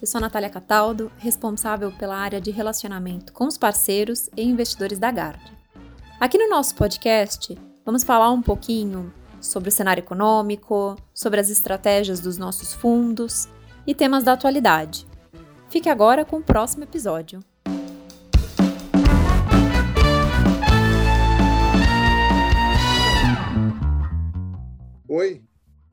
eu 0.00 0.06
sou 0.06 0.18
Natália 0.18 0.48
Cataldo, 0.48 1.12
responsável 1.18 1.92
pela 1.92 2.16
área 2.16 2.40
de 2.40 2.50
relacionamento 2.50 3.34
com 3.34 3.46
os 3.46 3.58
parceiros 3.58 4.30
e 4.34 4.42
investidores 4.42 4.98
da 4.98 5.10
Gard. 5.10 5.52
Aqui 6.18 6.38
no 6.38 6.48
nosso 6.48 6.74
podcast, 6.74 7.54
vamos 7.84 8.02
falar 8.02 8.30
um 8.30 8.40
pouquinho 8.40 9.12
sobre 9.42 9.68
o 9.68 9.72
cenário 9.72 10.00
econômico, 10.00 10.96
sobre 11.12 11.38
as 11.38 11.50
estratégias 11.50 12.18
dos 12.18 12.38
nossos 12.38 12.72
fundos 12.72 13.46
e 13.86 13.94
temas 13.94 14.24
da 14.24 14.32
atualidade. 14.32 15.06
Fique 15.68 15.90
agora 15.90 16.24
com 16.24 16.38
o 16.38 16.42
próximo 16.42 16.84
episódio. 16.84 17.40
Oi, 25.06 25.42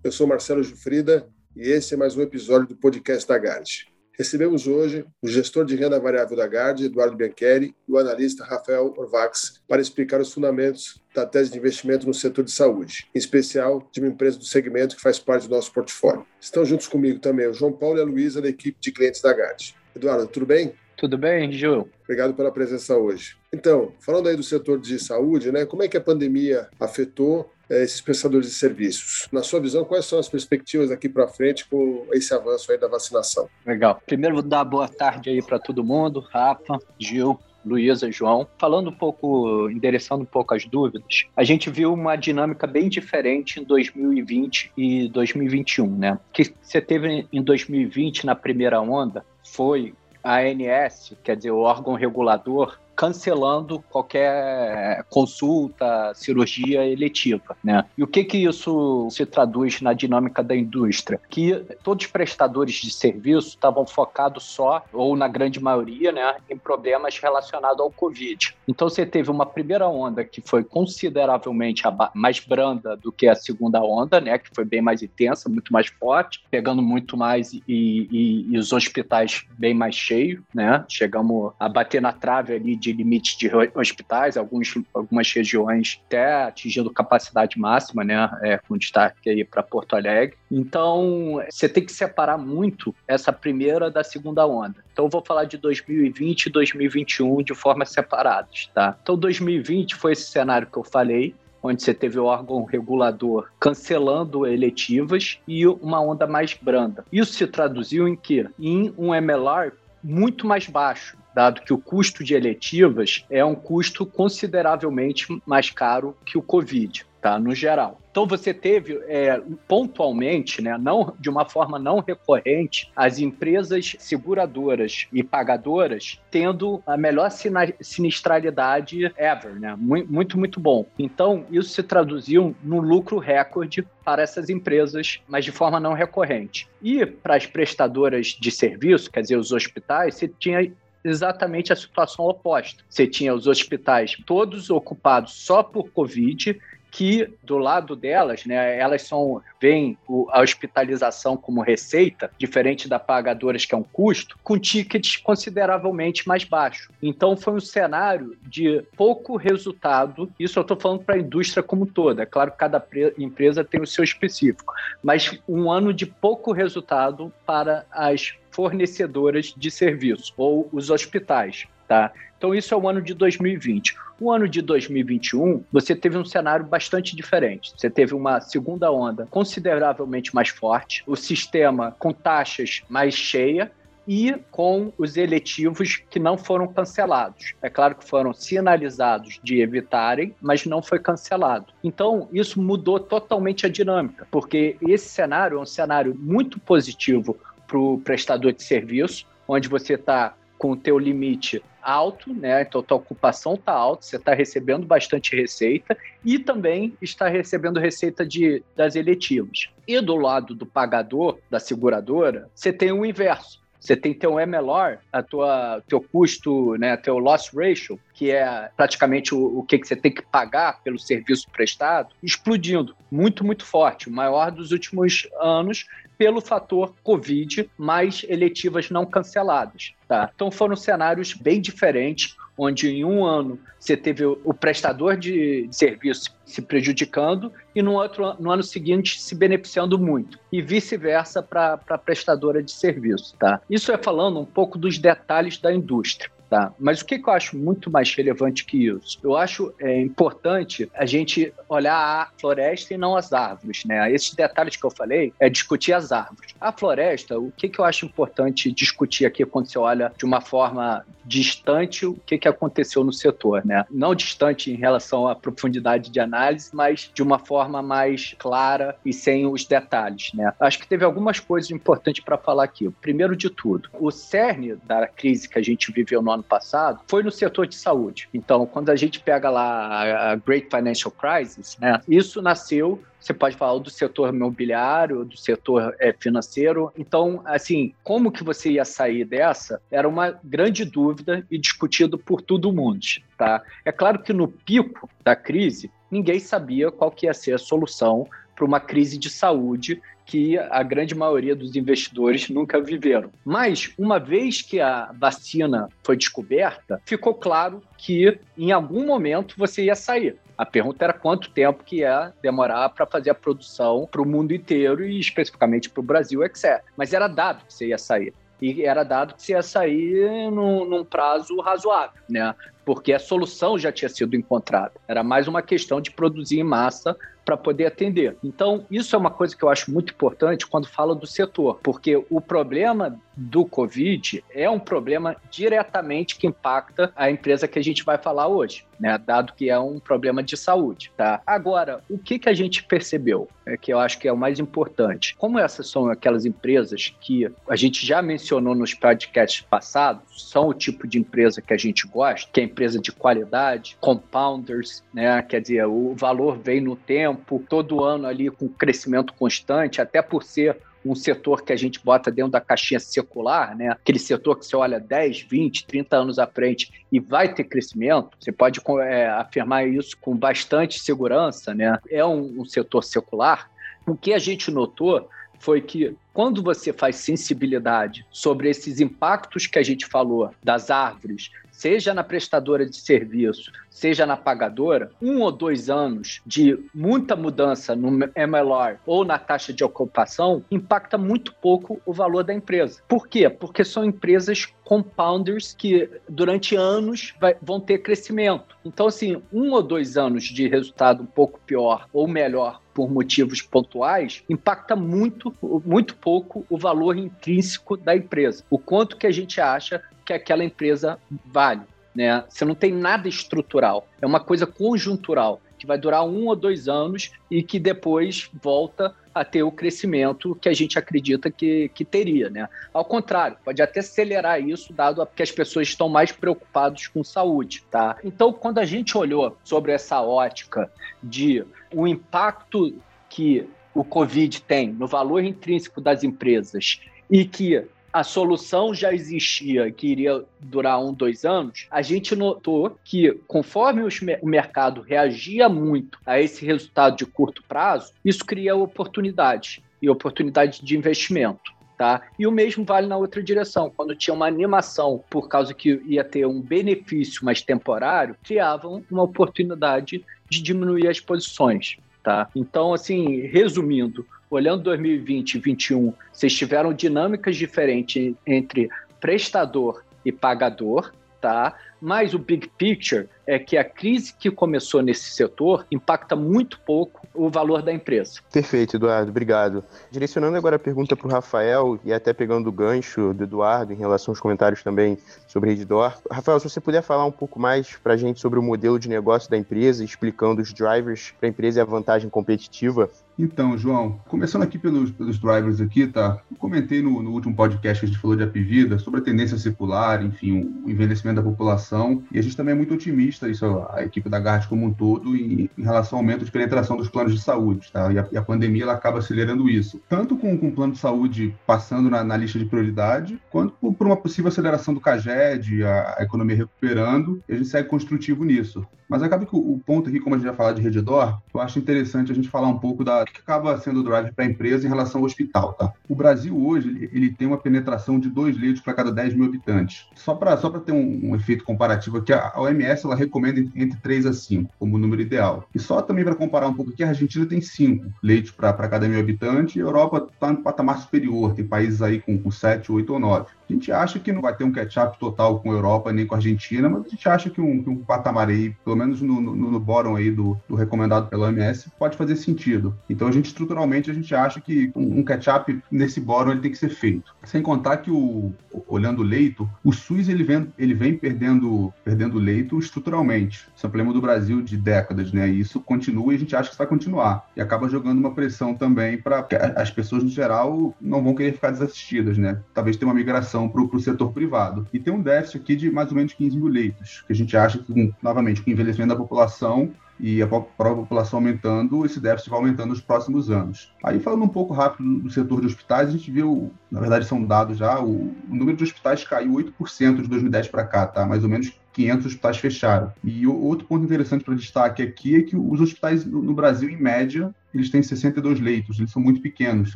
eu 0.01 0.11
sou 0.13 0.25
Marcelo 0.25 0.63
Jufrida 0.63 1.27
e 1.53 1.69
esse 1.69 1.93
é 1.93 1.97
mais 1.97 2.15
um 2.15 2.21
episódio 2.21 2.69
do 2.69 2.75
podcast 2.77 3.27
da 3.27 3.37
Gard. 3.37 3.96
Recebemos 4.17 4.65
hoje 4.65 5.05
o 5.21 5.27
gestor 5.27 5.63
de 5.63 5.75
renda 5.75 5.99
variável 5.99 6.35
da 6.35 6.47
GARD, 6.47 6.85
Eduardo 6.85 7.15
Biancheri, 7.15 7.75
e 7.87 7.91
o 7.91 7.99
analista 7.99 8.43
Rafael 8.43 8.91
Orvax, 8.97 9.61
para 9.67 9.79
explicar 9.79 10.19
os 10.19 10.33
fundamentos 10.33 10.99
da 11.13 11.23
tese 11.23 11.51
de 11.51 11.59
investimento 11.59 12.07
no 12.07 12.15
setor 12.15 12.43
de 12.43 12.51
saúde, 12.51 13.07
em 13.13 13.19
especial 13.19 13.87
de 13.91 13.99
uma 13.99 14.09
empresa 14.09 14.39
do 14.39 14.45
segmento 14.45 14.95
que 14.95 15.01
faz 15.03 15.19
parte 15.19 15.47
do 15.47 15.53
nosso 15.53 15.71
portfólio. 15.71 16.25
Estão 16.41 16.65
juntos 16.65 16.87
comigo 16.87 17.19
também 17.19 17.47
o 17.47 17.53
João 17.53 17.71
Paulo 17.71 17.99
e 17.99 18.01
a 18.01 18.05
Luísa, 18.05 18.41
da 18.41 18.49
equipe 18.49 18.79
de 18.81 18.91
clientes 18.91 19.21
da 19.21 19.31
GARD. 19.31 19.75
Eduardo, 19.95 20.25
tudo 20.25 20.47
bem? 20.47 20.73
Tudo 20.97 21.17
bem, 21.17 21.51
Gil? 21.51 21.87
Obrigado 22.03 22.33
pela 22.33 22.51
presença 22.51 22.97
hoje. 22.97 23.37
Então, 23.53 23.93
falando 23.99 24.27
aí 24.27 24.35
do 24.35 24.43
setor 24.43 24.79
de 24.79 24.97
saúde, 24.99 25.51
né, 25.51 25.63
como 25.65 25.83
é 25.83 25.87
que 25.87 25.95
a 25.95 26.01
pandemia 26.01 26.67
afetou 26.79 27.49
é, 27.69 27.83
esses 27.83 28.01
prestadores 28.01 28.47
de 28.47 28.53
serviços. 28.53 29.27
Na 29.31 29.43
sua 29.43 29.59
visão, 29.59 29.85
quais 29.85 30.05
são 30.05 30.17
as 30.17 30.27
perspectivas 30.27 30.89
aqui 30.89 31.07
para 31.07 31.27
frente 31.27 31.67
com 31.67 32.07
esse 32.13 32.33
avanço 32.33 32.71
aí 32.71 32.79
da 32.79 32.87
vacinação? 32.87 33.47
Legal. 33.65 34.01
Primeiro, 34.05 34.35
vou 34.35 34.43
dar 34.43 34.63
boa 34.63 34.87
tarde 34.87 35.29
aí 35.29 35.41
para 35.41 35.59
todo 35.59 35.83
mundo, 35.83 36.19
Rafa, 36.19 36.79
Gil, 36.97 37.37
Luísa, 37.65 38.09
João. 38.09 38.47
Falando 38.57 38.89
um 38.89 38.93
pouco, 38.93 39.69
endereçando 39.69 40.23
um 40.23 40.25
pouco 40.25 40.55
as 40.55 40.65
dúvidas, 40.65 41.25
a 41.35 41.43
gente 41.43 41.69
viu 41.69 41.93
uma 41.93 42.15
dinâmica 42.15 42.65
bem 42.65 42.87
diferente 42.87 43.59
em 43.59 43.63
2020 43.63 44.71
e 44.77 45.09
2021, 45.09 45.95
né? 45.95 46.13
O 46.13 46.31
que 46.31 46.53
você 46.61 46.81
teve 46.81 47.27
em 47.31 47.41
2020 47.43 48.25
na 48.25 48.35
primeira 48.35 48.81
onda 48.81 49.25
foi 49.43 49.93
a 50.23 50.39
ANS, 50.39 51.13
quer 51.23 51.35
dizer, 51.35 51.51
o 51.51 51.59
órgão 51.59 51.93
regulador, 51.93 52.77
cancelando 52.97 53.83
qualquer 53.91 55.05
consulta, 55.07 56.11
cirurgia 56.15 56.83
eletiva, 56.83 57.55
né? 57.63 57.85
E 57.95 58.03
o 58.03 58.07
que 58.07 58.23
que 58.23 58.37
isso 58.39 59.07
se 59.11 59.23
traduz 59.23 59.79
na 59.81 59.93
dinâmica 59.93 60.43
da 60.43 60.55
indústria? 60.55 61.21
Que 61.29 61.63
todos 61.83 62.05
os 62.05 62.11
prestadores 62.11 62.73
de 62.75 62.91
serviço 62.91 63.49
estavam 63.49 63.85
focados 63.85 64.43
só, 64.43 64.83
ou 64.91 65.15
na 65.15 65.27
grande 65.27 65.59
maioria, 65.59 66.11
né, 66.11 66.37
em 66.49 66.57
problemas 66.57 67.19
relacionados 67.19 67.79
ao 67.79 67.91
Covid. 67.91 68.55
Então 68.67 68.89
você 68.89 69.05
teve 69.05 69.29
uma 69.29 69.45
primeira 69.45 69.87
onda 69.87 70.23
que 70.23 70.41
foi 70.41 70.63
consideravelmente 70.63 71.83
mais 72.15 72.39
branda 72.39 72.97
do 72.97 73.11
que 73.11 73.27
a 73.27 73.35
segunda 73.35 73.79
onda, 73.81 74.19
né, 74.19 74.39
que 74.39 74.49
foi 74.53 74.65
bem 74.65 74.81
mais 74.81 75.03
intensa, 75.03 75.47
muito 75.47 75.71
mais 75.71 75.87
forte, 75.87 76.43
pegando 76.49 76.81
muito 76.81 77.15
mais 77.15 77.53
e, 77.53 77.63
e, 77.67 78.47
e 78.49 78.57
os 78.57 78.73
hospitais 78.73 79.45
bem 79.57 79.75
mais 79.75 79.95
cheios, 79.95 80.41
né? 80.53 80.83
Chegamos 80.89 81.53
a 81.59 81.69
bater 81.69 82.01
na 82.01 82.11
trave 82.11 82.55
ali 82.55 82.75
de 82.75 82.86
de 82.87 82.93
limite 82.93 83.37
de 83.37 83.51
hospitais, 83.75 84.37
alguns, 84.37 84.73
algumas 84.93 85.31
regiões 85.31 86.01
até 86.05 86.43
atingindo 86.43 86.89
capacidade 86.89 87.59
máxima, 87.59 88.03
né, 88.03 88.29
é, 88.41 88.57
com 88.57 88.77
destaque 88.77 89.29
aí 89.29 89.43
para 89.43 89.61
Porto 89.61 89.95
Alegre. 89.95 90.37
Então, 90.49 91.41
você 91.49 91.67
tem 91.67 91.85
que 91.85 91.91
separar 91.91 92.37
muito 92.37 92.95
essa 93.07 93.33
primeira 93.33 93.91
da 93.91 94.03
segunda 94.03 94.45
onda. 94.47 94.83
Então, 94.93 95.05
eu 95.05 95.09
vou 95.09 95.23
falar 95.23 95.45
de 95.45 95.57
2020 95.57 96.45
e 96.45 96.49
2021 96.49 97.43
de 97.43 97.53
forma 97.53 97.85
separadas, 97.85 98.69
tá? 98.73 98.97
Então, 99.01 99.17
2020 99.17 99.95
foi 99.95 100.13
esse 100.13 100.31
cenário 100.31 100.67
que 100.67 100.77
eu 100.77 100.83
falei, 100.83 101.35
onde 101.61 101.83
você 101.83 101.93
teve 101.93 102.17
o 102.17 102.25
órgão 102.25 102.63
regulador 102.63 103.49
cancelando 103.59 104.45
eletivas 104.45 105.39
e 105.47 105.67
uma 105.67 105.99
onda 106.01 106.25
mais 106.25 106.53
branda. 106.53 107.03
Isso 107.11 107.33
se 107.33 107.47
traduziu 107.47 108.07
em 108.07 108.15
quê? 108.15 108.47
Em 108.59 108.93
um 108.97 109.13
MLR 109.13 109.73
muito 110.03 110.47
mais 110.47 110.67
baixo 110.67 111.17
dado 111.37 111.61
que 111.61 111.71
o 111.71 111.77
custo 111.77 112.23
de 112.23 112.33
eletivas 112.33 113.23
é 113.29 113.45
um 113.45 113.53
custo 113.53 114.07
consideravelmente 114.07 115.27
mais 115.45 115.69
caro 115.69 116.17
que 116.25 116.35
o 116.35 116.41
Covid, 116.41 117.05
tá? 117.21 117.37
No 117.37 117.53
geral. 117.53 117.99
Então 118.09 118.25
você 118.25 118.51
teve 118.51 118.99
é, 119.05 119.39
pontualmente, 119.67 120.63
né, 120.63 120.75
não 120.79 121.13
de 121.19 121.29
uma 121.29 121.45
forma 121.45 121.77
não 121.77 121.99
recorrente, 121.99 122.91
as 122.95 123.19
empresas 123.19 123.95
seguradoras 123.99 125.05
e 125.13 125.21
pagadoras 125.21 126.19
tendo 126.31 126.81
a 126.87 126.97
melhor 126.97 127.29
sinistralidade 127.29 129.13
ever, 129.15 129.59
né? 129.59 129.75
Muito, 129.77 130.39
muito, 130.39 130.59
bom. 130.59 130.87
Então 130.97 131.45
isso 131.51 131.69
se 131.69 131.83
traduziu 131.83 132.55
no 132.63 132.81
lucro 132.81 133.19
recorde 133.19 133.87
para 134.03 134.23
essas 134.23 134.49
empresas, 134.49 135.19
mas 135.27 135.45
de 135.45 135.51
forma 135.51 135.79
não 135.79 135.93
recorrente. 135.93 136.67
E 136.81 137.05
para 137.05 137.35
as 137.35 137.45
prestadoras 137.45 138.29
de 138.29 138.49
serviço, 138.49 139.11
quer 139.11 139.21
dizer, 139.21 139.37
os 139.37 139.51
hospitais, 139.51 140.15
você 140.15 140.27
tinha 140.27 140.71
exatamente 141.09 141.71
a 141.71 141.75
situação 141.75 142.25
oposta. 142.25 142.83
Você 142.89 143.07
tinha 143.07 143.33
os 143.33 143.47
hospitais 143.47 144.15
todos 144.25 144.69
ocupados 144.69 145.33
só 145.33 145.63
por 145.63 145.89
Covid 145.89 146.59
que 146.97 147.31
do 147.43 147.59
lado 147.59 147.95
delas, 147.95 148.43
né, 148.43 148.75
elas 148.79 149.03
são 149.03 149.39
veem 149.61 149.95
a 150.31 150.41
hospitalização 150.41 151.37
como 151.37 151.61
receita, 151.61 152.31
diferente 152.39 152.89
da 152.89 152.97
pagadoras 152.97 153.65
que 153.65 153.75
é 153.75 153.77
um 153.77 153.83
custo, 153.83 154.35
com 154.43 154.57
tickets 154.57 155.15
consideravelmente 155.17 156.27
mais 156.27 156.43
baixos. 156.43 156.89
Então 156.99 157.37
foi 157.37 157.53
um 157.53 157.59
cenário 157.59 158.35
de 158.41 158.83
pouco 158.95 159.37
resultado. 159.37 160.31
Isso 160.39 160.57
eu 160.57 160.61
estou 160.61 160.75
falando 160.75 161.03
para 161.03 161.13
a 161.13 161.19
indústria 161.19 161.61
como 161.61 161.85
toda. 161.85 162.23
É 162.23 162.25
claro 162.25 162.51
que 162.51 162.57
cada 162.57 162.83
empresa 163.15 163.63
tem 163.63 163.79
o 163.79 163.85
seu 163.85 164.03
específico, 164.03 164.73
mas 165.03 165.39
um 165.47 165.69
ano 165.69 165.93
de 165.93 166.07
pouco 166.07 166.51
resultado 166.51 167.31
para 167.45 167.85
as 167.91 168.33
fornecedoras 168.49 169.53
de 169.55 169.69
serviço 169.69 170.33
ou 170.35 170.67
os 170.71 170.89
hospitais. 170.89 171.67
Tá? 171.87 172.11
Então, 172.37 172.53
isso 172.53 172.73
é 172.73 172.77
o 172.77 172.87
ano 172.87 173.01
de 173.01 173.13
2020. 173.13 173.95
O 174.19 174.31
ano 174.31 174.47
de 174.47 174.61
2021, 174.61 175.63
você 175.71 175.95
teve 175.95 176.17
um 176.17 176.25
cenário 176.25 176.65
bastante 176.65 177.15
diferente. 177.15 177.73
Você 177.75 177.89
teve 177.89 178.13
uma 178.13 178.39
segunda 178.41 178.91
onda 178.91 179.27
consideravelmente 179.29 180.33
mais 180.35 180.49
forte, 180.49 181.03
o 181.07 181.15
sistema 181.15 181.95
com 181.97 182.11
taxas 182.11 182.81
mais 182.89 183.13
cheia, 183.13 183.71
e 184.07 184.33
com 184.49 184.93
os 184.97 185.17
eletivos 185.17 186.01
que 186.09 186.17
não 186.17 186.37
foram 186.37 186.67
cancelados. 186.67 187.53
É 187.61 187.69
claro 187.69 187.93
que 187.93 188.07
foram 188.07 188.33
sinalizados 188.33 189.37
de 189.43 189.59
evitarem, 189.59 190.33
mas 190.41 190.65
não 190.65 190.81
foi 190.81 190.97
cancelado. 190.97 191.73
Então, 191.83 192.29
isso 192.31 192.61
mudou 192.61 192.99
totalmente 192.99 193.65
a 193.65 193.69
dinâmica, 193.69 194.25
porque 194.31 194.77
esse 194.81 195.09
cenário 195.09 195.57
é 195.57 195.61
um 195.61 195.65
cenário 195.65 196.15
muito 196.17 196.57
positivo 196.57 197.37
para 197.67 197.77
o 197.77 197.99
prestador 197.99 198.53
de 198.53 198.63
serviço, 198.63 199.25
onde 199.45 199.67
você 199.67 199.95
está 199.95 200.33
com 200.57 200.71
o 200.71 200.77
teu 200.77 200.97
limite 200.97 201.61
alto, 201.87 202.33
né? 202.33 202.63
Então, 202.63 202.83
tua 202.83 202.97
ocupação 202.97 203.53
está 203.53 203.71
alta, 203.71 204.05
você 204.05 204.17
está 204.17 204.33
recebendo 204.33 204.85
bastante 204.85 205.33
receita 205.33 205.97
e 206.23 206.37
também 206.37 206.93
está 207.01 207.29
recebendo 207.29 207.79
receita 207.79 208.25
de, 208.25 208.61
das 208.75 208.97
eletivas. 208.97 209.69
E 209.87 210.01
do 210.01 210.17
lado 210.17 210.53
do 210.53 210.65
pagador, 210.65 211.39
da 211.49 211.61
seguradora, 211.61 212.49
você 212.53 212.73
tem 212.73 212.91
o 212.91 213.05
inverso. 213.05 213.65
Você 213.79 213.95
tem 213.95 214.13
teu 214.13 214.37
MLR, 214.37 214.97
a 215.13 215.23
tua 215.23 215.81
teu 215.87 216.01
custo, 216.01 216.75
né, 216.77 216.97
teu 216.97 217.17
loss 217.19 217.51
ratio, 217.55 217.97
que 218.13 218.31
é 218.31 218.69
praticamente 218.75 219.33
o, 219.33 219.59
o 219.59 219.63
que, 219.63 219.77
que 219.77 219.87
você 219.87 219.95
tem 219.95 220.11
que 220.11 220.23
pagar 220.23 220.81
pelo 220.83 220.99
serviço 220.99 221.47
prestado, 221.51 222.09
explodindo, 222.21 222.95
muito 223.09 223.45
muito 223.45 223.63
forte, 223.63 224.09
o 224.09 224.11
maior 224.11 224.51
dos 224.51 224.71
últimos 224.71 225.27
anos 225.39 225.85
pelo 226.17 226.41
fator 226.41 226.93
Covid, 227.03 227.69
mais 227.77 228.25
eletivas 228.27 228.89
não 228.89 229.05
canceladas. 229.05 229.93
Tá? 230.07 230.31
Então 230.33 230.49
foram 230.49 230.75
cenários 230.75 231.33
bem 231.33 231.61
diferentes, 231.61 232.35
onde 232.57 232.89
em 232.89 233.05
um 233.05 233.23
ano 233.23 233.59
você 233.79 233.95
teve 233.95 234.25
o 234.25 234.53
prestador 234.53 235.15
de 235.15 235.67
serviço 235.71 236.35
se 236.43 236.61
prejudicando 236.61 237.53
e 237.75 237.81
no 237.81 237.93
outro 237.93 238.35
no 238.39 238.49
ano 238.49 238.63
seguinte 238.63 239.21
se 239.21 239.35
beneficiando 239.35 239.99
muito 239.99 240.39
e 240.51 240.61
vice-versa 240.61 241.43
para 241.43 241.79
a 241.87 241.97
prestadora 241.97 242.63
de 242.63 242.71
serviço, 242.71 243.35
tá? 243.37 243.61
Isso 243.69 243.91
é 243.91 243.97
falando 243.97 244.39
um 244.39 244.45
pouco 244.45 244.77
dos 244.77 244.97
detalhes 244.97 245.59
da 245.59 245.71
indústria. 245.71 246.31
Tá? 246.49 246.73
Mas 246.79 247.01
o 247.01 247.05
que, 247.05 247.19
que 247.19 247.29
eu 247.29 247.33
acho 247.33 247.57
muito 247.57 247.91
mais 247.91 248.13
relevante 248.13 248.63
que 248.63 248.87
isso? 248.87 249.19
Eu 249.21 249.35
acho 249.35 249.73
é, 249.79 249.99
importante 249.99 250.89
a 250.95 251.05
gente 251.05 251.53
olhar 251.67 251.93
a 251.93 252.29
floresta 252.39 252.93
e 252.93 252.97
não 252.97 253.17
as 253.17 253.33
árvores. 253.33 253.83
Né? 253.83 254.11
Esses 254.13 254.33
detalhes 254.33 254.77
que 254.77 254.85
eu 254.85 254.91
falei 254.91 255.33
é 255.39 255.49
discutir 255.49 255.91
as 255.91 256.11
árvores. 256.11 256.55
A 256.59 256.71
floresta, 256.71 257.37
o 257.37 257.51
que, 257.51 257.67
que 257.67 257.79
eu 257.79 257.85
acho 257.85 258.05
importante 258.05 258.71
discutir 258.71 259.25
aqui 259.25 259.45
quando 259.45 259.69
você 259.69 259.77
olha 259.77 260.11
de 260.17 260.23
uma 260.23 260.39
forma 260.39 261.05
distante 261.27 262.05
o 262.05 262.15
que, 262.25 262.37
que 262.37 262.47
aconteceu 262.47 263.03
no 263.03 263.11
setor, 263.11 263.65
né? 263.65 263.85
Não 263.91 264.15
distante 264.15 264.71
em 264.71 264.75
relação 264.75 265.27
à 265.27 265.35
profundidade 265.35 266.09
de 266.09 266.19
análise, 266.19 266.69
mas 266.73 267.11
de 267.13 267.21
uma 267.21 267.37
forma 267.37 267.81
mais 267.81 268.33
clara 268.39 268.95
e 269.05 269.11
sem 269.11 269.45
os 269.45 269.65
detalhes, 269.65 270.31
né? 270.33 270.53
Acho 270.59 270.79
que 270.79 270.87
teve 270.87 271.03
algumas 271.03 271.39
coisas 271.39 271.69
importantes 271.69 272.23
para 272.23 272.37
falar 272.37 272.63
aqui. 272.63 272.89
Primeiro 273.01 273.35
de 273.35 273.49
tudo, 273.49 273.89
o 273.99 274.09
cerne 274.09 274.75
da 274.85 275.07
crise 275.07 275.49
que 275.49 275.59
a 275.59 275.61
gente 275.61 275.91
viveu 275.91 276.21
no 276.21 276.31
ano 276.37 276.43
passado 276.43 277.01
foi 277.07 277.23
no 277.23 277.31
setor 277.31 277.67
de 277.67 277.75
saúde. 277.75 278.29
Então, 278.33 278.65
quando 278.65 278.89
a 278.89 278.95
gente 278.95 279.19
pega 279.19 279.49
lá 279.49 280.31
a 280.31 280.35
Great 280.35 280.69
Financial 280.69 281.11
Crisis, 281.11 281.77
né? 281.79 281.99
Isso 282.07 282.41
nasceu 282.41 283.01
você 283.27 283.33
pode 283.33 283.57
falar 283.57 283.77
do 283.79 283.89
setor 283.89 284.33
imobiliário, 284.33 285.25
do 285.25 285.35
setor 285.35 285.93
é, 285.99 286.13
financeiro. 286.13 286.93
Então, 286.97 287.41
assim, 287.45 287.93
como 288.01 288.31
que 288.31 288.43
você 288.43 288.71
ia 288.71 288.85
sair 288.85 289.25
dessa 289.25 289.81
era 289.91 290.07
uma 290.07 290.39
grande 290.43 290.85
dúvida 290.85 291.45
e 291.51 291.57
discutido 291.57 292.17
por 292.17 292.41
todo 292.41 292.71
mundo. 292.71 293.05
Tá? 293.37 293.61
É 293.83 293.91
claro 293.91 294.19
que 294.19 294.31
no 294.31 294.47
pico 294.47 295.09
da 295.23 295.35
crise, 295.35 295.91
ninguém 296.09 296.39
sabia 296.39 296.89
qual 296.89 297.11
que 297.11 297.25
ia 297.25 297.33
ser 297.33 297.53
a 297.53 297.57
solução 297.57 298.27
para 298.55 298.65
uma 298.65 298.79
crise 298.79 299.17
de 299.17 299.29
saúde 299.29 300.01
que 300.27 300.59
a 300.59 300.83
grande 300.83 301.15
maioria 301.15 301.55
dos 301.55 301.75
investidores 301.75 302.49
nunca 302.49 302.81
viveram. 302.81 303.31
Mas, 303.45 303.93
uma 303.97 304.19
vez 304.19 304.61
que 304.61 304.79
a 304.81 305.09
vacina 305.17 305.87
foi 306.03 306.17
descoberta, 306.17 307.01
ficou 307.05 307.33
claro 307.33 307.81
que 307.97 308.37
em 308.57 308.73
algum 308.73 309.05
momento 309.05 309.55
você 309.57 309.85
ia 309.85 309.95
sair. 309.95 310.35
A 310.57 310.65
pergunta 310.65 311.05
era 311.05 311.13
quanto 311.13 311.49
tempo 311.51 311.83
que 311.83 311.97
ia 311.97 312.33
demorar 312.41 312.89
para 312.89 313.05
fazer 313.05 313.29
a 313.29 313.35
produção 313.35 314.07
para 314.11 314.21
o 314.21 314.25
mundo 314.25 314.53
inteiro 314.53 315.05
e 315.05 315.17
especificamente 315.17 315.89
para 315.89 316.01
o 316.01 316.03
Brasil, 316.03 316.43
etc. 316.43 316.83
Mas 316.97 317.13
era 317.13 317.27
dado 317.27 317.63
que 317.65 317.73
você 317.73 317.87
ia 317.87 317.97
sair. 317.97 318.33
E 318.61 318.83
era 318.83 319.03
dado 319.03 319.35
que 319.35 319.43
você 319.43 319.53
ia 319.53 319.61
sair 319.61 320.51
num, 320.51 320.83
num 320.83 321.05
prazo 321.05 321.61
razoável, 321.61 322.19
né? 322.27 322.53
Porque 322.83 323.13
a 323.13 323.19
solução 323.19 323.77
já 323.77 323.91
tinha 323.91 324.09
sido 324.09 324.35
encontrada. 324.35 324.93
Era 325.07 325.23
mais 325.23 325.47
uma 325.47 325.61
questão 325.61 326.01
de 326.01 326.09
produzir 326.09 326.59
em 326.59 326.63
massa 326.63 327.15
para 327.47 327.55
poder 327.55 327.85
atender. 327.85 328.35
Então, 328.43 328.85
isso 328.91 329.15
é 329.15 329.19
uma 329.19 329.31
coisa 329.31 329.55
que 329.55 329.63
eu 329.63 329.69
acho 329.69 329.89
muito 329.89 330.11
importante 330.11 330.67
quando 330.67 330.85
falo 330.85 331.15
do 331.15 331.25
setor, 331.25 331.79
porque 331.81 332.21
o 332.29 332.41
problema 332.41 333.17
do 333.37 333.63
Covid 333.63 334.43
é 334.53 334.69
um 334.69 334.79
problema 334.79 335.37
diretamente 335.49 336.35
que 336.35 336.47
impacta 336.47 337.13
a 337.15 337.29
empresa 337.29 337.67
que 337.67 337.77
a 337.77 337.83
gente 337.83 338.03
vai 338.03 338.17
falar 338.17 338.47
hoje, 338.47 338.83
né? 338.99 339.17
Dado 339.17 339.53
que 339.53 339.69
é 339.69 339.79
um 339.79 339.99
problema 339.99 340.41
de 340.41 340.57
saúde, 340.57 341.11
tá? 341.15 341.41
Agora, 341.45 342.01
o 342.09 342.17
que, 342.17 342.39
que 342.39 342.49
a 342.49 342.53
gente 342.53 342.83
percebeu, 342.83 343.47
é 343.65 343.77
que 343.77 343.93
eu 343.93 343.99
acho 343.99 344.17
que 344.17 344.27
é 344.27 344.33
o 344.33 344.37
mais 344.37 344.59
importante, 344.59 345.35
como 345.37 345.59
essas 345.59 345.87
são 345.87 346.09
aquelas 346.09 346.45
empresas 346.45 347.13
que 347.21 347.49
a 347.69 347.75
gente 347.75 348.05
já 348.05 348.21
mencionou 348.21 348.73
nos 348.73 348.93
podcasts 348.93 349.61
passados, 349.61 350.49
são 350.49 350.69
o 350.69 350.73
tipo 350.73 351.07
de 351.07 351.19
empresa 351.19 351.61
que 351.61 351.73
a 351.73 351.77
gente 351.77 352.07
gosta, 352.07 352.49
que 352.51 352.59
é 352.59 352.63
empresa 352.63 352.99
de 352.99 353.11
qualidade, 353.11 353.97
compounders, 354.01 355.03
né? 355.13 355.41
Quer 355.43 355.61
dizer, 355.61 355.85
o 355.85 356.15
valor 356.15 356.57
vem 356.57 356.81
no 356.81 356.95
tempo, 356.95 357.36
tempo, 357.37 357.63
todo 357.69 358.03
ano 358.03 358.27
ali 358.27 358.49
com 358.49 358.67
crescimento 358.67 359.33
constante, 359.33 360.01
até 360.01 360.21
por 360.21 360.43
ser 360.43 360.77
um 361.05 361.15
setor 361.15 361.63
que 361.63 361.71
a 361.71 361.75
gente 361.75 362.03
bota 362.03 362.29
dentro 362.29 362.51
da 362.51 362.59
caixinha 362.59 362.99
secular, 362.99 363.77
né? 363.77 363.89
Aquele 363.89 364.19
setor 364.19 364.57
que 364.57 364.65
você 364.65 364.75
olha 364.75 364.99
10, 364.99 365.41
20, 365.41 365.85
30 365.85 366.17
anos 366.17 366.39
à 366.39 366.45
frente 366.45 366.91
e 367.11 367.19
vai 367.19 367.53
ter 367.53 367.63
crescimento, 367.63 368.37
você 368.39 368.51
pode 368.51 368.81
é, 369.03 369.29
afirmar 369.29 369.87
isso 369.87 370.17
com 370.19 370.35
bastante 370.35 370.99
segurança, 370.99 371.73
né? 371.73 371.97
É 372.09 372.25
um, 372.25 372.61
um 372.61 372.65
setor 372.65 373.03
secular. 373.03 373.69
O 374.05 374.15
que 374.15 374.33
a 374.33 374.39
gente 374.39 374.69
notou 374.69 375.29
foi 375.59 375.81
que 375.81 376.15
quando 376.33 376.61
você 376.61 376.91
faz 376.91 377.15
sensibilidade 377.15 378.25
sobre 378.29 378.69
esses 378.69 378.99
impactos 378.99 379.65
que 379.65 379.79
a 379.79 379.83
gente 379.83 380.05
falou 380.05 380.51
das 380.63 380.91
árvores, 380.91 381.49
seja 381.77 382.11
na 382.11 382.23
prestadora 382.23 382.87
de 382.87 382.97
serviço, 382.97 383.71
seja 383.87 384.25
na 384.25 384.35
pagadora, 384.35 385.11
um 385.21 385.41
ou 385.41 385.51
dois 385.51 385.91
anos 385.91 386.41
de 386.43 386.75
muita 386.93 387.35
mudança 387.35 387.95
no 387.95 388.09
MLR 388.35 388.97
ou 389.05 389.23
na 389.23 389.37
taxa 389.37 389.71
de 389.71 389.83
ocupação 389.83 390.65
impacta 390.71 391.19
muito 391.19 391.53
pouco 391.53 392.01
o 392.03 392.11
valor 392.11 392.43
da 392.43 392.53
empresa. 392.53 392.99
Por 393.07 393.27
quê? 393.27 393.47
Porque 393.47 393.85
são 393.85 394.03
empresas 394.03 394.65
compounders 394.83 395.75
que 395.77 396.09
durante 396.27 396.75
anos 396.75 397.35
vai, 397.39 397.55
vão 397.61 397.79
ter 397.79 397.99
crescimento. 397.99 398.75
Então, 398.83 399.05
assim, 399.05 399.39
um 399.53 399.71
ou 399.71 399.83
dois 399.83 400.17
anos 400.17 400.45
de 400.45 400.67
resultado 400.67 401.21
um 401.21 401.27
pouco 401.27 401.59
pior 401.63 402.07
ou 402.11 402.27
melhor 402.27 402.81
por 402.91 403.11
motivos 403.11 403.61
pontuais, 403.61 404.43
impacta 404.49 404.95
muito, 404.95 405.53
muito 405.85 406.15
pouco 406.15 406.65
o 406.67 406.79
valor 406.79 407.15
intrínseco 407.15 407.95
da 407.95 408.15
empresa. 408.15 408.63
O 408.71 408.79
quanto 408.79 409.17
que 409.17 409.27
a 409.27 409.31
gente 409.31 409.61
acha 409.61 410.01
que 410.27 410.33
aquela 410.33 410.63
empresa 410.63 411.17
vale. 411.45 411.81
Né? 412.13 412.43
Você 412.49 412.65
não 412.65 412.75
tem 412.75 412.91
nada 412.91 413.29
estrutural, 413.29 414.07
é 414.21 414.25
uma 414.25 414.41
coisa 414.41 414.67
conjuntural 414.67 415.61
que 415.77 415.85
vai 415.85 415.97
durar 415.97 416.25
um 416.25 416.47
ou 416.47 416.55
dois 416.55 416.87
anos 416.87 417.31
e 417.49 417.61
que 417.61 417.79
depois 417.79 418.49
volta 418.61 419.15
a 419.33 419.45
ter 419.45 419.61
o 419.61 419.71
crescimento 419.71 420.55
que 420.55 420.67
a 420.67 420.73
gente 420.73 420.97
acredita 420.97 421.51
que, 421.51 421.89
que 421.89 422.03
teria. 422.03 422.49
Né? 422.49 422.67
Ao 422.91 423.05
contrário, 423.05 423.57
pode 423.63 423.79
até 423.79 423.99
acelerar 423.99 424.59
isso, 424.59 424.91
dado 424.91 425.25
que 425.27 425.43
as 425.43 425.51
pessoas 425.51 425.87
estão 425.87 426.09
mais 426.09 426.31
preocupadas 426.31 427.05
com 427.05 427.23
saúde. 427.23 427.83
Tá? 427.91 428.17
Então, 428.23 428.51
quando 428.51 428.79
a 428.79 428.85
gente 428.85 429.15
olhou 429.15 429.55
sobre 429.63 429.91
essa 429.91 430.19
ótica 430.19 430.91
de 431.21 431.63
o 431.93 432.07
impacto 432.07 432.95
que 433.29 433.69
o 433.93 434.03
Covid 434.03 434.63
tem 434.63 434.89
no 434.89 435.05
valor 435.05 435.43
intrínseco 435.43 436.01
das 436.01 436.23
empresas 436.23 436.99
e 437.29 437.45
que 437.45 437.85
a 438.17 438.23
solução 438.23 438.95
já 438.95 439.13
existia, 439.13 439.91
que 439.91 440.07
iria 440.07 440.43
durar 440.59 440.99
um, 440.99 441.13
dois 441.13 441.45
anos, 441.45 441.85
a 441.91 442.01
gente 442.01 442.35
notou 442.35 442.97
que, 443.03 443.31
conforme 443.47 444.01
os, 444.01 444.19
o 444.41 444.47
mercado 444.47 445.01
reagia 445.01 445.69
muito 445.69 446.17
a 446.25 446.39
esse 446.39 446.65
resultado 446.65 447.15
de 447.15 447.27
curto 447.27 447.63
prazo, 447.67 448.11
isso 448.25 448.43
cria 448.43 448.75
oportunidade 448.75 449.83
e 450.01 450.09
oportunidade 450.09 450.83
de 450.83 450.97
investimento. 450.97 451.77
Tá? 451.95 452.23
E 452.39 452.47
o 452.47 452.51
mesmo 452.51 452.83
vale 452.83 453.05
na 453.05 453.17
outra 453.17 453.41
direção. 453.41 453.91
Quando 453.95 454.15
tinha 454.15 454.33
uma 454.33 454.47
animação 454.47 455.23
por 455.29 455.47
causa 455.47 455.73
que 455.73 456.01
ia 456.05 456.23
ter 456.23 456.45
um 456.47 456.59
benefício 456.59 457.45
mais 457.45 457.61
temporário, 457.61 458.35
criavam 458.43 459.03
uma 459.11 459.23
oportunidade 459.23 460.25
de 460.49 460.61
diminuir 460.61 461.07
as 461.07 461.19
posições. 461.19 461.97
Tá? 462.23 462.49
Então, 462.55 462.93
assim, 462.93 463.41
resumindo, 463.41 464.25
olhando 464.49 464.83
2020 464.83 465.55
e 465.55 465.59
2021, 465.59 466.13
vocês 466.31 466.53
tiveram 466.53 466.93
dinâmicas 466.93 467.55
diferentes 467.55 468.33
entre 468.45 468.89
prestador 469.19 470.03
e 470.23 470.31
pagador, 470.31 471.11
tá? 471.41 471.75
Mas 471.99 472.33
o 472.33 472.39
big 472.39 472.69
picture 472.77 473.27
é 473.45 473.57
que 473.57 473.75
a 473.75 473.83
crise 473.83 474.33
que 474.37 474.51
começou 474.51 475.01
nesse 475.01 475.31
setor 475.31 475.85
impacta 475.89 476.35
muito 476.35 476.79
pouco 476.81 477.27
o 477.33 477.49
valor 477.49 477.81
da 477.81 477.91
empresa. 477.91 478.39
Perfeito, 478.51 478.97
Eduardo, 478.97 479.31
obrigado. 479.31 479.83
Direcionando 480.11 480.57
agora 480.57 480.75
a 480.75 480.79
pergunta 480.79 481.15
para 481.15 481.27
o 481.27 481.31
Rafael 481.31 481.99
e 482.03 482.13
até 482.13 482.33
pegando 482.33 482.67
o 482.67 482.71
gancho 482.71 483.33
do 483.33 483.43
Eduardo 483.43 483.93
em 483.93 483.95
relação 483.95 484.31
aos 484.31 484.39
comentários 484.39 484.83
também 484.83 485.17
sobre 485.47 485.73
Reddor. 485.73 486.13
Rafael, 486.29 486.59
se 486.59 486.69
você 486.69 486.79
puder 486.79 487.01
falar 487.01 487.25
um 487.25 487.31
pouco 487.31 487.59
mais 487.59 487.95
para 487.95 488.13
a 488.13 488.17
gente 488.17 488.39
sobre 488.39 488.59
o 488.59 488.63
modelo 488.63 488.99
de 488.99 489.09
negócio 489.09 489.49
da 489.49 489.57
empresa, 489.57 490.03
explicando 490.03 490.61
os 490.61 490.71
drivers 490.73 491.33
para 491.39 491.47
a 491.47 491.49
empresa 491.49 491.79
e 491.79 491.81
a 491.81 491.85
vantagem 491.85 492.29
competitiva. 492.29 493.09
Então, 493.39 493.77
João, 493.77 494.19
começando 494.27 494.63
aqui 494.63 494.79
pelos, 494.79 495.11
pelos 495.11 495.37
drivers 495.37 495.79
aqui, 495.79 496.07
tá? 496.07 496.41
Eu 496.49 496.57
comentei 496.57 497.03
no, 497.03 497.21
no 497.21 497.31
último 497.31 497.55
podcast 497.55 497.99
que 497.99 498.05
a 498.05 498.09
gente 498.09 498.19
falou 498.19 498.35
de 498.35 498.41
Apivida 498.41 498.97
sobre 498.97 499.19
a 499.19 499.23
tendência 499.23 499.57
circular, 499.59 500.25
enfim, 500.25 500.81
o 500.83 500.89
envelhecimento 500.89 501.35
da 501.35 501.47
população, 501.47 502.23
e 502.31 502.39
a 502.39 502.41
gente 502.41 502.57
também 502.57 502.73
é 502.73 502.75
muito 502.75 502.95
otimista, 502.95 503.47
isso 503.47 503.85
a 503.91 504.03
equipe 504.03 504.27
da 504.27 504.39
GARD 504.39 504.67
como 504.67 504.87
um 504.87 504.93
todo, 504.93 505.35
em, 505.35 505.69
em 505.77 505.83
relação 505.83 506.17
ao 506.17 506.23
aumento 506.23 506.45
de 506.45 506.51
penetração 506.51 506.97
dos 506.97 507.09
planos 507.09 507.35
de 507.35 507.39
saúde, 507.39 507.91
tá? 507.91 508.11
E 508.11 508.17
a, 508.17 508.27
e 508.31 508.37
a 508.37 508.41
pandemia 508.41 508.83
ela 508.83 508.93
acaba 508.93 509.19
acelerando 509.19 509.69
isso, 509.69 510.01
tanto 510.09 510.35
com, 510.35 510.57
com 510.57 510.69
o 510.69 510.71
plano 510.71 510.93
de 510.93 510.99
saúde 510.99 511.55
passando 511.67 512.09
na, 512.09 512.23
na 512.23 512.37
lista 512.37 512.57
de 512.57 512.65
prioridade, 512.65 513.39
quanto 513.51 513.73
por, 513.79 513.93
uma 514.07 514.17
possível 514.17 514.49
aceleração 514.49 514.93
do 514.93 514.99
CAGED, 514.99 515.83
a, 515.83 516.15
a 516.19 516.23
economia 516.23 516.55
recuperando, 516.55 517.41
e 517.47 517.53
a 517.53 517.57
gente 517.57 517.69
segue 517.69 517.89
construtivo 517.89 518.43
nisso. 518.43 518.85
Mas 519.07 519.23
acaba 519.23 519.45
que 519.45 519.55
o, 519.55 519.59
o 519.59 519.79
ponto 519.79 520.09
aqui, 520.09 520.19
como 520.19 520.35
a 520.35 520.37
gente 520.37 520.47
vai 520.47 520.55
falar 520.55 520.73
de 520.73 520.81
Redditor, 520.81 521.39
eu 521.53 521.61
acho 521.61 521.79
interessante 521.79 522.31
a 522.31 522.35
gente 522.35 522.49
falar 522.49 522.67
um 522.67 522.77
pouco 522.77 523.03
da 523.03 523.23
que 523.25 523.39
acaba 523.39 523.77
sendo 523.79 524.01
o 524.01 524.03
drive 524.03 524.31
para 524.33 524.45
a 524.45 524.47
empresa 524.47 524.85
em 524.85 524.89
relação 524.89 525.21
ao 525.21 525.25
hospital, 525.25 525.73
tá? 525.73 525.93
O 526.09 526.15
Brasil 526.15 526.57
hoje 526.57 526.89
ele, 526.89 527.09
ele 527.13 527.29
tem 527.31 527.47
uma 527.47 527.57
penetração 527.57 528.19
de 528.19 528.29
dois 528.29 528.57
leitos 528.57 528.81
para 528.81 528.93
cada 528.93 529.11
10 529.11 529.33
mil 529.33 529.45
habitantes. 529.45 530.07
Só 530.15 530.35
para 530.35 530.57
só 530.57 530.69
ter 530.69 530.91
um, 530.91 531.31
um, 531.31 531.35
efeito 531.35 531.63
comparativo 531.63 532.17
aqui, 532.17 532.33
a 532.33 532.53
OMS 532.57 533.05
ela 533.05 533.15
recomenda 533.15 533.59
entre 533.75 533.97
3 533.99 534.25
a 534.25 534.33
5 534.33 534.73
como 534.77 534.97
número 534.97 535.21
ideal. 535.21 535.67
E 535.73 535.79
só 535.79 536.01
também 536.01 536.25
para 536.25 536.35
comparar 536.35 536.67
um 536.67 536.73
pouco 536.73 536.91
aqui, 536.91 537.03
a 537.03 537.09
Argentina 537.09 537.45
tem 537.45 537.61
5 537.61 538.05
leitos 538.21 538.51
para 538.51 538.73
cada 538.73 539.07
mil 539.07 539.19
habitantes 539.19 539.75
e 539.75 539.79
a 539.79 539.83
Europa 539.83 540.27
está 540.31 540.51
no 540.51 540.61
patamar 540.61 540.99
superior, 540.99 541.53
tem 541.53 541.65
países 541.65 542.01
aí 542.01 542.19
com, 542.19 542.37
com 542.37 542.51
7, 542.51 542.91
8 542.91 543.13
ou 543.13 543.19
9. 543.19 543.47
A 543.69 543.73
gente 543.73 543.91
acha 543.97 544.19
que 544.19 544.31
não 544.31 544.41
vai 544.41 544.55
ter 544.55 544.63
um 544.63 544.71
catch-up 544.71 545.19
total 545.19 545.59
com 545.59 545.71
a 545.71 545.75
Europa 545.75 546.11
nem 546.11 546.25
com 546.25 546.35
a 546.35 546.37
Argentina, 546.37 546.89
mas 546.89 547.05
a 547.05 547.09
gente 547.09 547.27
acha 547.27 547.49
que 547.49 547.61
um, 547.61 547.83
que 547.83 547.89
um 547.89 547.97
patamar 547.97 548.49
aí, 548.49 548.75
pelo 548.83 548.95
menos 548.95 549.21
no, 549.21 549.41
no, 549.41 549.55
no 549.55 550.15
aí 550.15 550.31
do, 550.31 550.57
do, 550.67 550.75
recomendado 550.75 551.27
pela 551.27 551.47
OMS, 551.47 551.89
pode 551.97 552.17
fazer 552.17 552.35
sentido. 552.35 552.95
Então 553.09 553.27
a 553.27 553.31
gente 553.31 553.47
estruturalmente 553.47 554.11
a 554.11 554.13
gente 554.13 554.33
acha 554.33 554.61
que 554.61 554.91
um, 554.95 555.19
um 555.19 555.23
catch-up 555.23 555.81
nesse 555.91 556.19
bottom 556.19 556.51
ele 556.51 556.61
tem 556.61 556.71
que 556.71 556.77
ser 556.77 556.89
feito. 556.89 557.35
Sem 557.43 557.61
contar 557.61 557.97
que 557.97 558.11
o 558.11 558.53
olhando 558.87 559.21
o 559.21 559.25
leito, 559.25 559.69
o 559.83 559.91
SUS 559.91 560.29
ele 560.29 560.43
vem, 560.43 560.71
ele 560.77 560.93
vem 560.93 561.17
perdendo 561.17 561.91
perdendo 562.03 562.37
leito 562.37 562.77
estruturalmente. 562.79 563.67
Isso 563.75 563.85
é 563.85 563.87
um 563.87 563.91
problema 563.91 564.13
do 564.13 564.21
Brasil 564.21 564.61
de 564.61 564.77
décadas, 564.77 565.31
né? 565.31 565.49
E 565.49 565.59
isso 565.59 565.79
continua 565.79 566.33
e 566.33 566.35
a 566.35 566.39
gente 566.39 566.55
acha 566.55 566.69
que 566.69 566.77
vai 566.77 566.87
continuar. 566.87 567.47
E 567.55 567.61
acaba 567.61 567.89
jogando 567.89 568.19
uma 568.19 568.33
pressão 568.33 568.73
também 568.73 569.17
para 569.17 569.47
as 569.75 569.89
pessoas 569.89 570.23
no 570.23 570.29
geral 570.29 570.95
não 571.01 571.23
vão 571.23 571.35
querer 571.35 571.53
ficar 571.53 571.71
desassistidas, 571.71 572.37
né? 572.37 572.61
Talvez 572.73 572.97
tenha 572.97 573.09
uma 573.09 573.15
migração 573.15 573.67
para 573.85 573.97
o 573.97 573.99
setor 573.99 574.31
privado. 574.31 574.87
E 574.93 574.99
tem 574.99 575.13
um 575.13 575.21
déficit 575.21 575.57
aqui 575.57 575.75
de 575.75 575.91
mais 575.91 576.09
ou 576.09 576.15
menos 576.15 576.33
15 576.33 576.57
mil 576.57 576.67
leitos, 576.67 577.23
que 577.27 577.33
a 577.33 577.35
gente 577.35 577.57
acha 577.57 577.77
que, 577.79 578.13
novamente, 578.21 578.61
com 578.61 578.69
o 578.69 578.73
envelhecimento 578.73 579.09
da 579.09 579.19
população, 579.19 579.91
e 580.19 580.41
a 580.41 580.47
própria 580.47 580.95
população 580.95 581.39
aumentando, 581.39 582.05
esse 582.05 582.19
déficit 582.19 582.49
vai 582.49 582.59
aumentando 582.59 582.89
nos 582.89 583.01
próximos 583.01 583.51
anos. 583.51 583.93
Aí, 584.03 584.19
falando 584.19 584.43
um 584.43 584.47
pouco 584.47 584.73
rápido 584.73 585.19
do 585.19 585.29
setor 585.29 585.61
de 585.61 585.67
hospitais, 585.67 586.09
a 586.09 586.11
gente 586.11 586.31
viu, 586.31 586.71
na 586.89 586.99
verdade 586.99 587.25
são 587.25 587.43
dados 587.43 587.77
já, 587.77 587.99
o, 587.99 588.33
o 588.49 588.55
número 588.55 588.77
de 588.77 588.83
hospitais 588.83 589.23
caiu 589.23 589.53
8% 589.53 590.21
de 590.21 590.27
2010 590.27 590.69
para 590.69 590.85
cá, 590.85 591.05
tá? 591.05 591.25
Mais 591.25 591.43
ou 591.43 591.49
menos 591.49 591.71
500 591.97 592.25
hospitais 592.27 592.57
fecharam. 592.57 593.11
E 593.23 593.47
outro 593.47 593.87
ponto 593.87 594.05
interessante 594.05 594.43
para 594.43 594.53
destaque 594.53 595.01
aqui 595.01 595.35
é 595.35 595.41
que 595.41 595.57
os 595.57 595.81
hospitais 595.81 596.23
no, 596.23 596.43
no 596.43 596.53
Brasil, 596.53 596.87
em 596.89 596.95
média, 596.95 597.53
eles 597.73 597.89
têm 597.89 598.03
62 598.03 598.59
leitos, 598.59 598.99
eles 598.99 599.11
são 599.11 599.21
muito 599.21 599.41
pequenos, 599.41 599.89
se 599.89 599.95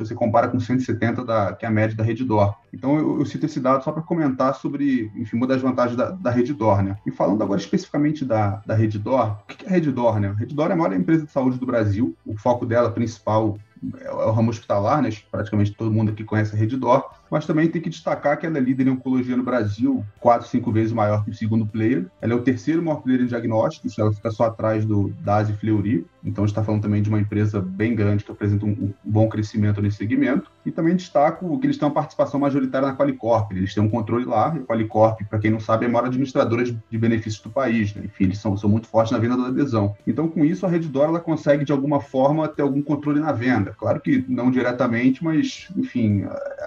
você 0.00 0.14
compara 0.14 0.48
com 0.48 0.58
170, 0.58 1.24
da, 1.24 1.52
que 1.54 1.64
é 1.64 1.68
a 1.68 1.70
média 1.70 1.96
da 1.96 2.02
Reddor. 2.02 2.54
Então, 2.72 2.98
eu, 2.98 3.20
eu 3.20 3.24
cito 3.24 3.46
esse 3.46 3.60
dado 3.60 3.84
só 3.84 3.92
para 3.92 4.02
comentar 4.02 4.54
sobre, 4.54 5.10
enfim, 5.14 5.36
uma 5.36 5.46
das 5.46 5.62
vantagens 5.62 5.96
da, 5.96 6.10
da 6.10 6.30
Reddor, 6.30 6.82
né? 6.82 6.96
E 7.06 7.12
falando 7.12 7.42
agora 7.42 7.60
especificamente 7.60 8.24
da, 8.24 8.62
da 8.66 8.74
Reddor, 8.74 9.38
o 9.42 9.46
que 9.46 9.64
é 9.64 9.68
a 9.68 9.72
Reddor, 9.72 10.18
né? 10.18 10.28
A 10.28 10.32
Reddor 10.32 10.70
é 10.70 10.72
a 10.72 10.76
maior 10.76 10.92
empresa 10.92 11.24
de 11.24 11.30
saúde 11.30 11.58
do 11.58 11.66
Brasil, 11.66 12.16
o 12.26 12.36
foco 12.36 12.66
dela 12.66 12.90
principal 12.90 13.58
é 14.00 14.12
o 14.12 14.30
ramo 14.30 14.50
hospitalar, 14.50 15.02
né? 15.02 15.10
praticamente 15.30 15.72
todo 15.72 15.90
mundo 15.90 16.10
aqui 16.10 16.22
conhece 16.22 16.54
a 16.54 16.58
Reddor, 16.58 17.10
mas 17.30 17.46
também 17.46 17.68
tem 17.68 17.82
que 17.82 17.90
destacar 17.90 18.38
que 18.38 18.46
ela 18.46 18.58
é 18.58 18.60
líder 18.60 18.86
em 18.86 18.90
oncologia 18.90 19.36
no 19.36 19.42
Brasil, 19.42 20.04
quatro, 20.20 20.48
cinco 20.48 20.70
vezes 20.70 20.92
maior 20.92 21.24
que 21.24 21.30
o 21.30 21.34
segundo 21.34 21.66
player. 21.66 22.06
Ela 22.20 22.34
é 22.34 22.36
o 22.36 22.42
terceiro 22.42 22.82
maior 22.82 23.00
player 23.00 23.22
em 23.22 23.26
diagnósticos, 23.26 23.98
ela 23.98 24.12
fica 24.12 24.30
só 24.30 24.44
atrás 24.44 24.84
do 24.84 25.08
DAS 25.20 25.48
e 25.48 25.52
Fleury, 25.54 26.06
então 26.24 26.44
a 26.44 26.46
gente 26.46 26.52
está 26.52 26.62
falando 26.62 26.82
também 26.82 27.02
de 27.02 27.08
uma 27.08 27.20
empresa 27.20 27.60
bem 27.60 27.94
grande 27.94 28.24
que 28.24 28.30
apresenta 28.30 28.64
um, 28.64 28.92
bom 29.02 29.28
crescimento 29.28 29.82
nesse 29.82 29.96
segmento. 29.96 30.50
E 30.64 30.70
também 30.70 30.94
destaco 30.94 31.58
que 31.58 31.66
eles 31.66 31.76
têm 31.76 31.88
uma 31.88 31.94
participação 31.94 32.38
majoritária 32.38 32.88
na 32.88 32.96
Qualicorp, 32.96 33.52
eles 33.52 33.74
têm 33.74 33.82
um 33.82 33.88
controle 33.88 34.24
lá, 34.24 34.48
a 34.48 34.58
Qualicorp, 34.60 35.20
para 35.28 35.38
quem 35.38 35.50
não 35.50 35.60
sabe, 35.60 35.84
é 35.84 35.88
a 35.88 35.90
maior 35.90 36.06
administradora 36.06 36.64
de, 36.64 36.98
benefícios 36.98 37.42
do 37.42 37.50
país, 37.50 37.94
né? 37.94 38.02
enfim, 38.04 38.24
eles 38.24 38.38
são, 38.38 38.56
são 38.56 38.70
muito 38.70 38.86
fortes 38.86 39.12
na 39.12 39.18
venda 39.18 39.36
da 39.36 39.48
adesão. 39.48 39.96
Então, 40.06 40.28
com 40.28 40.44
isso, 40.44 40.64
a 40.64 40.68
Reddor 40.68 41.04
ela 41.04 41.20
consegue, 41.20 41.64
de 41.64 41.72
alguma 41.72 42.00
forma, 42.00 42.46
ter 42.46 42.62
algum 42.62 42.82
controle 42.82 43.20
na 43.20 43.32
venda 43.32 43.74
Claro 43.76 44.00
que 44.00 44.24
não 44.28 44.50
diretamente, 44.50 45.22
mas, 45.24 45.68
enfim, 45.76 46.24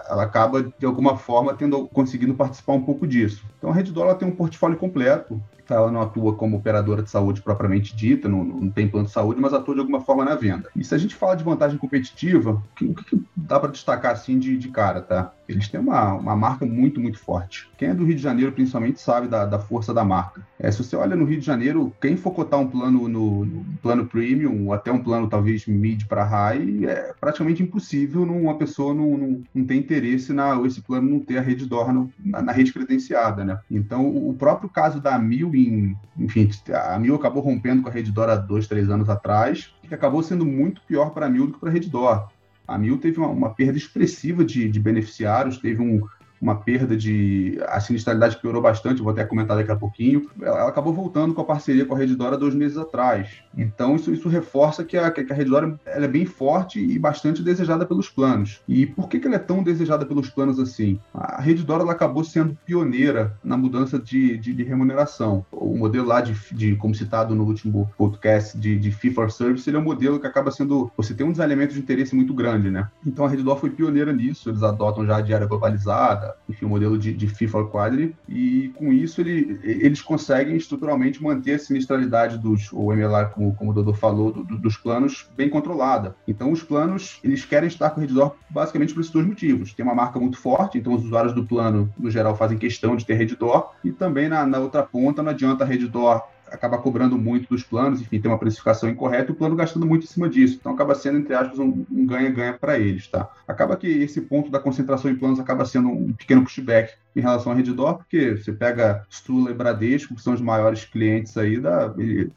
ela 0.09 0.24
acaba, 0.24 0.63
de 0.63 0.85
alguma 0.85 1.17
forma, 1.17 1.53
tendo 1.53 1.88
conseguindo 1.88 2.35
participar 2.35 2.74
um 2.74 2.81
pouco 2.81 3.07
disso. 3.07 3.43
Então, 3.57 3.69
a 3.69 3.74
Rede 3.74 3.91
Dólar 3.91 4.15
tem 4.15 4.27
um 4.27 4.35
portfólio 4.35 4.77
completo, 4.77 5.41
ela 5.74 5.91
não 5.91 6.01
atua 6.01 6.36
como 6.36 6.57
operadora 6.57 7.01
de 7.01 7.10
saúde 7.10 7.41
propriamente 7.41 7.95
dita, 7.95 8.29
não, 8.29 8.43
não, 8.43 8.69
tem 8.69 8.88
plano 8.88 9.07
de 9.07 9.13
saúde, 9.13 9.39
mas 9.41 9.53
atua 9.53 9.74
de 9.74 9.79
alguma 9.79 10.01
forma 10.01 10.24
na 10.24 10.36
venda. 10.36 10.69
E 10.75 10.84
se 10.84 10.93
a 10.93 10.98
gente 10.98 11.15
fala 11.15 11.36
de 11.36 11.43
vantagem 11.43 11.77
competitiva, 11.77 12.51
o 12.51 12.63
que, 12.75 12.93
que, 12.93 13.24
dá 13.36 13.60
para 13.60 13.72
destacar 13.72 14.12
assim 14.12 14.38
de, 14.38 14.57
de 14.57 14.69
cara, 14.69 15.01
tá? 15.01 15.34
Eles 15.48 15.68
têm 15.68 15.80
uma, 15.80 16.14
uma 16.14 16.36
marca 16.36 16.66
muito, 16.66 17.00
muito 17.00 17.20
forte. 17.20 17.70
Quem 17.78 17.90
é 17.90 17.94
do 17.94 18.06
Rio 18.06 18.16
de 18.16 18.22
Janeiro, 18.22 18.52
principalmente, 18.52 19.00
sabe 19.00 19.28
da, 19.28 19.46
da 19.46 19.60
força 19.60 19.94
da 19.94 20.04
marca. 20.04 20.42
É, 20.60 20.72
se 20.72 20.84
você 20.84 20.96
olha 20.96 21.16
no 21.16 21.25
Rio 21.25 21.40
de 21.40 21.46
Janeiro, 21.46 21.94
quem 22.02 22.18
for 22.18 22.32
cotar 22.32 22.60
um 22.60 22.68
plano 22.68 23.08
no, 23.08 23.46
no 23.46 23.66
plano 23.82 24.06
premium, 24.06 24.68
ou 24.68 24.74
até 24.74 24.92
um 24.92 25.04
plano 25.04 25.28
talvez 25.28 25.66
mid 25.66 26.06
para 26.06 26.24
high, 26.24 26.86
é 26.86 27.14
praticamente 27.20 27.62
impossível 27.62 28.24
uma 28.24 28.58
pessoa 28.58 28.94
não, 28.94 29.18
não, 29.18 29.44
não 29.54 29.66
ter 29.66 29.75
interesse 29.75 30.34
na 30.34 30.56
esse 30.66 30.82
plano 30.82 31.10
não 31.10 31.20
ter 31.20 31.38
a 31.38 31.42
rede 31.42 31.66
DOR 31.66 31.94
na, 32.24 32.42
na, 32.42 32.52
rede 32.52 32.74
credenciada, 32.74 33.44
né? 33.44 33.60
Então, 33.70 34.08
o 34.08 34.34
próprio 34.34 34.70
caso 34.70 35.00
da 35.00 35.18
Mil, 35.20 35.54
em, 35.54 35.96
enfim, 36.18 36.50
a 36.74 36.98
Mil 36.98 37.16
acabou 37.16 37.44
rompendo 37.44 37.82
com 37.82 37.90
a 37.90 37.92
rede 37.92 38.12
DOR 38.12 38.30
há 38.30 38.36
dois, 38.36 38.68
três 38.68 38.90
anos 38.90 39.10
atrás, 39.10 39.74
que 39.88 39.94
acabou 39.94 40.24
sendo 40.24 40.46
muito 40.46 40.82
pior 40.88 41.12
para 41.12 41.25
a 41.25 41.30
Mil 41.30 41.48
do 41.48 41.54
que 41.54 41.60
para 41.60 41.70
a 41.70 41.74
rede 41.74 41.90
DOR. 41.90 42.28
A 42.67 42.77
Mil 42.77 42.98
teve 42.98 43.19
uma, 43.19 43.29
uma 43.29 43.53
perda 43.53 43.77
expressiva 43.77 44.43
de, 44.43 44.69
de 44.69 44.79
beneficiários, 44.79 45.57
teve 45.57 45.81
um, 45.81 46.01
uma 46.42 46.56
perda 46.56 46.96
de. 46.96 47.60
A 47.68 47.80
sinistralidade 47.80 48.38
piorou 48.38 48.62
bastante, 48.62 49.01
vou 49.01 49.12
até 49.12 49.24
comentar 49.24 49.58
daqui 49.58 49.72
a 49.72 49.75
pouquinho. 49.75 50.30
Ela, 50.42 50.60
ela 50.60 50.70
acabou 50.70 50.94
voltando 50.94 51.34
com 51.34 51.42
a 51.42 51.46
parceria 51.46 51.86
com 51.86 51.96
a 51.96 51.98
Reddora 51.98 52.38
dois 52.38 52.54
meses 52.54 52.77
atrás. 52.77 53.30
Então, 53.58 53.96
isso, 53.96 54.13
isso 54.13 54.30
reforça 54.30 54.84
que 54.84 54.98
a, 54.98 55.10
que 55.12 55.32
a 55.32 55.36
Reddora 55.36 55.80
ela 55.86 56.06
é 56.06 56.08
bem 56.08 56.25
forte 56.25 56.80
e 56.80 57.00
bastante 57.00 57.42
desejada 57.42 57.86
pelos 57.86 58.10
planos. 58.10 58.62
E 58.68 58.86
por 58.86 59.08
que, 59.08 59.20
que 59.20 59.27
ela 59.27 59.36
é 59.36 59.39
tão 59.39 59.63
desejada 59.63 60.06
pelos 60.06 60.30
planos 60.30 60.60
assim? 60.60 61.00
A 61.13 61.42
Reddora 61.42 61.84
ela 61.84 61.94
acabou 61.94 62.24
sendo 62.24 62.58
pioneira 62.65 63.38
na 63.44 63.58
mudança 63.58 63.98
de, 63.98 64.38
de, 64.38 64.54
de 64.54 64.63
remuneração. 64.63 65.46
O 65.51 65.77
modelo 65.77 66.08
lá, 66.08 66.22
de, 66.22 66.36
de, 66.54 66.75
como 66.75 66.94
citado 66.94 67.34
no 67.34 67.46
último 67.46 67.89
podcast, 67.98 68.58
de, 68.58 68.77
de 68.77 68.92
Fee 68.92 69.12
for 69.12 69.32
Service, 69.32 69.70
ele 69.70 69.77
é 69.77 69.80
um 69.80 69.84
modelo 69.84 70.20
que 70.20 70.27
acaba 70.27 70.51
sendo. 70.51 70.92
Você 70.98 71.13
tem 71.13 71.25
um 71.25 71.32
desalinhamento 71.32 71.74
de 71.74 71.80
interesse 71.80 72.15
muito 72.15 72.34
grande, 72.34 72.70
né? 72.70 72.89
Então, 73.06 73.25
a 73.25 73.30
Reddor 73.30 73.58
foi 73.58 73.70
pioneira 73.70 74.12
nisso. 74.12 74.50
Eles 74.50 74.63
adotam 74.63 75.06
já 75.06 75.18
a 75.18 75.22
diária 75.22 75.48
globalizada 75.48 76.25
enfim, 76.50 76.65
o 76.65 76.70
modelo 76.70 76.98
de, 76.98 77.13
de 77.13 77.27
FIFA 77.27 77.65
Quadri, 77.65 78.15
e 78.27 78.72
com 78.75 78.91
isso 78.91 79.22
ele, 79.22 79.60
eles 79.63 80.01
conseguem 80.01 80.55
estruturalmente 80.55 81.22
manter 81.22 81.53
a 81.53 81.60
sinistralidade 81.60 82.38
dos, 82.38 82.72
ou 82.72 82.94
MLR, 82.94 83.32
como, 83.32 83.53
como 83.55 83.72
o 83.72 83.74
Dodô 83.74 83.94
falou, 83.94 84.32
do, 84.32 84.44
do, 84.44 84.58
dos 84.58 84.77
planos 84.77 85.29
bem 85.36 85.50
controlada. 85.50 86.15
Então, 86.27 86.51
os 86.51 86.63
planos, 86.63 87.20
eles 87.24 87.46
querem 87.46 87.67
estar 87.67 87.89
com 87.89 88.00
o 88.00 88.01
Reddor 88.01 88.36
basicamente 88.50 88.94
por 88.94 89.01
esses 89.01 89.12
dois 89.12 89.25
motivos. 89.25 89.74
Tem 89.74 89.86
uma 89.86 89.96
marca 89.96 90.20
muito 90.20 90.38
forte, 90.38 90.77
então 90.77 90.94
os 90.94 91.03
usuários 91.03 91.34
do 91.34 91.46
plano, 91.46 91.91
no 91.98 92.10
geral, 92.10 92.36
fazem 92.36 92.58
questão 92.58 92.96
de 92.96 93.05
ter 93.05 93.15
Reddor, 93.15 93.72
e 93.84 93.91
também 93.91 94.29
na, 94.29 94.46
na 94.46 94.60
outra 94.60 94.84
ponta, 94.84 95.22
não 95.22 95.32
adianta 95.32 95.63
a 95.63 95.67
Reddor 95.67 96.22
acaba 96.52 96.78
cobrando 96.78 97.18
muito 97.18 97.50
dos 97.50 97.64
planos, 97.64 98.02
enfim, 98.02 98.20
tem 98.20 98.32
uma 98.32 98.40
precificação 98.40 98.90
incorreta 98.90 99.32
o 99.32 99.36
plano 99.36 99.56
gastando 99.56 99.86
muito 99.86 100.04
em 100.04 100.08
cima 100.08 100.30
disso. 100.30 100.58
Então 100.60 100.74
acaba 100.74 100.96
sendo, 100.96 101.18
entre 101.18 101.34
aspas, 101.34 101.60
um 101.60 101.86
ganha-ganha 102.06 102.54
para 102.54 102.80
eles, 102.80 103.08
tá? 103.08 103.30
Acaba 103.48 103.75
que 103.75 103.88
esse 103.88 104.22
ponto 104.22 104.50
da 104.50 104.60
concentração 104.60 105.10
em 105.10 105.16
planos 105.16 105.40
acaba 105.40 105.66
sendo 105.66 105.90
um 105.90 106.14
pequeno 106.14 106.44
pushback 106.44 106.94
em 107.16 107.22
relação 107.22 107.52
à 107.52 107.56
Reddor, 107.56 107.98
porque 107.98 108.36
você 108.36 108.52
pega 108.52 109.06
Strula 109.10 109.52
e 109.52 109.54
Bradesco, 109.54 110.16
que 110.16 110.22
são 110.22 110.34
os 110.34 110.42
maiores 110.42 110.84
clientes 110.84 111.38
aí, 111.38 111.60
dá, 111.60 111.94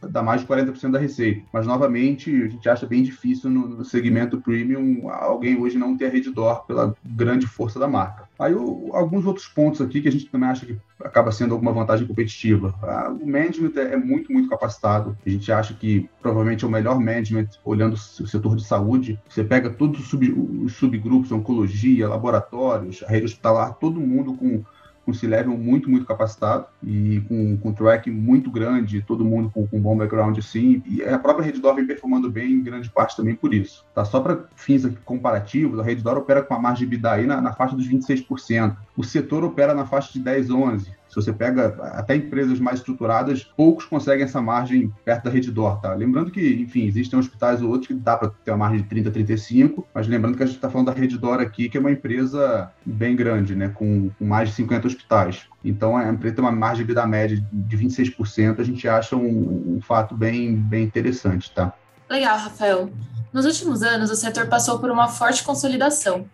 dá 0.08 0.22
mais 0.22 0.42
de 0.42 0.46
40% 0.46 0.92
da 0.92 0.98
receita. 0.98 1.42
Mas, 1.52 1.66
novamente, 1.66 2.30
a 2.30 2.48
gente 2.48 2.68
acha 2.68 2.86
bem 2.86 3.02
difícil 3.02 3.50
no, 3.50 3.84
segmento 3.84 4.40
premium 4.40 5.08
alguém 5.10 5.58
hoje 5.58 5.78
não 5.78 5.96
ter 5.96 6.06
a 6.06 6.10
Reddor 6.10 6.64
pela 6.64 6.94
grande 7.04 7.46
força 7.46 7.78
da 7.78 7.88
marca. 7.88 8.28
Aí, 8.38 8.54
o, 8.54 8.90
alguns 8.92 9.26
outros 9.26 9.48
pontos 9.48 9.80
aqui 9.80 10.00
que 10.00 10.08
a 10.08 10.12
gente 10.12 10.26
também 10.26 10.48
acha 10.48 10.64
que 10.64 10.78
acaba 11.02 11.30
sendo 11.30 11.54
alguma 11.54 11.72
vantagem 11.72 12.06
competitiva. 12.06 12.74
Ah, 12.82 13.10
o 13.10 13.26
management 13.26 13.72
é, 13.76 13.94
é 13.94 13.96
muito, 13.96 14.32
muito 14.32 14.48
capacitado. 14.48 15.16
A 15.24 15.30
gente 15.30 15.50
acha 15.52 15.74
que 15.74 16.08
provavelmente 16.20 16.64
é 16.64 16.68
o 16.68 16.70
melhor 16.70 16.98
management 16.98 17.48
olhando 17.64 17.94
o 17.94 18.26
setor 18.26 18.56
de 18.56 18.64
saúde. 18.64 19.18
Você 19.28 19.44
pega 19.44 19.70
todos 19.70 20.00
os, 20.00 20.08
sub, 20.08 20.30
os 20.64 20.74
subgrupos, 20.74 21.32
oncologia, 21.32 22.08
laboratórios, 22.08 23.02
a 23.02 23.08
rede 23.08 23.26
hospitalar, 23.26 23.74
todo 23.74 24.00
mundo 24.00 24.34
com 24.34 24.64
com 25.08 25.14
C-Level 25.14 25.56
muito, 25.56 25.88
muito 25.88 26.04
capacitado 26.04 26.66
e 26.82 27.22
com, 27.26 27.56
com 27.56 27.72
track 27.72 28.10
muito 28.10 28.50
grande, 28.50 29.00
todo 29.00 29.24
mundo 29.24 29.48
com, 29.48 29.66
com 29.66 29.80
bom 29.80 29.96
background 29.96 30.36
assim. 30.36 30.82
E 30.84 31.02
a 31.02 31.18
própria 31.18 31.46
Reddor 31.46 31.74
vem 31.74 31.86
performando 31.86 32.30
bem 32.30 32.52
em 32.52 32.62
grande 32.62 32.90
parte 32.90 33.16
também 33.16 33.34
por 33.34 33.54
isso. 33.54 33.86
Tá? 33.94 34.04
Só 34.04 34.20
para 34.20 34.44
fins 34.54 34.86
comparativos, 35.06 35.80
a 35.80 35.82
Reddor 35.82 36.18
opera 36.18 36.42
com 36.42 36.52
a 36.52 36.58
margem 36.58 36.86
de 36.86 37.06
aí 37.06 37.26
na, 37.26 37.40
na 37.40 37.54
faixa 37.54 37.74
dos 37.74 37.88
26%. 37.88 38.76
O 38.94 39.02
setor 39.02 39.44
opera 39.44 39.72
na 39.72 39.86
faixa 39.86 40.12
de 40.12 40.18
10, 40.18 40.48
11%. 40.50 40.97
Se 41.08 41.16
você 41.16 41.32
pega 41.32 41.68
até 41.94 42.14
empresas 42.14 42.60
mais 42.60 42.78
estruturadas, 42.78 43.42
poucos 43.42 43.86
conseguem 43.86 44.24
essa 44.24 44.40
margem 44.42 44.92
perto 45.04 45.24
da 45.24 45.30
Reddor, 45.30 45.80
tá? 45.80 45.94
Lembrando 45.94 46.30
que, 46.30 46.40
enfim, 46.60 46.86
existem 46.86 47.18
hospitais 47.18 47.62
ou 47.62 47.70
outros 47.70 47.88
que 47.88 47.94
dá 47.94 48.16
para 48.16 48.28
ter 48.44 48.50
uma 48.50 48.58
margem 48.58 48.82
de 48.82 48.88
30, 48.88 49.10
35, 49.10 49.86
mas 49.94 50.06
lembrando 50.06 50.36
que 50.36 50.42
a 50.42 50.46
gente 50.46 50.56
está 50.56 50.68
falando 50.68 50.88
da 50.88 50.92
Reddor 50.92 51.40
aqui, 51.40 51.68
que 51.68 51.78
é 51.78 51.80
uma 51.80 51.90
empresa 51.90 52.70
bem 52.84 53.16
grande, 53.16 53.56
né? 53.56 53.68
Com, 53.68 54.10
com 54.18 54.24
mais 54.24 54.50
de 54.50 54.54
50 54.56 54.86
hospitais. 54.86 55.46
Então, 55.64 55.96
a 55.96 56.08
empresa 56.08 56.36
tem 56.36 56.44
uma 56.44 56.52
margem 56.52 56.84
de 56.84 56.88
vida 56.88 57.06
média 57.06 57.42
de 57.52 57.76
26%, 57.76 58.60
a 58.60 58.64
gente 58.64 58.86
acha 58.86 59.16
um, 59.16 59.76
um 59.76 59.80
fato 59.80 60.14
bem, 60.14 60.54
bem 60.54 60.84
interessante, 60.84 61.50
tá? 61.50 61.72
Legal, 62.08 62.38
Rafael. 62.38 62.90
Nos 63.32 63.44
últimos 63.44 63.82
anos, 63.82 64.10
o 64.10 64.16
setor 64.16 64.46
passou 64.46 64.78
por 64.78 64.90
uma 64.90 65.08
forte 65.08 65.42
consolidação. 65.44 66.26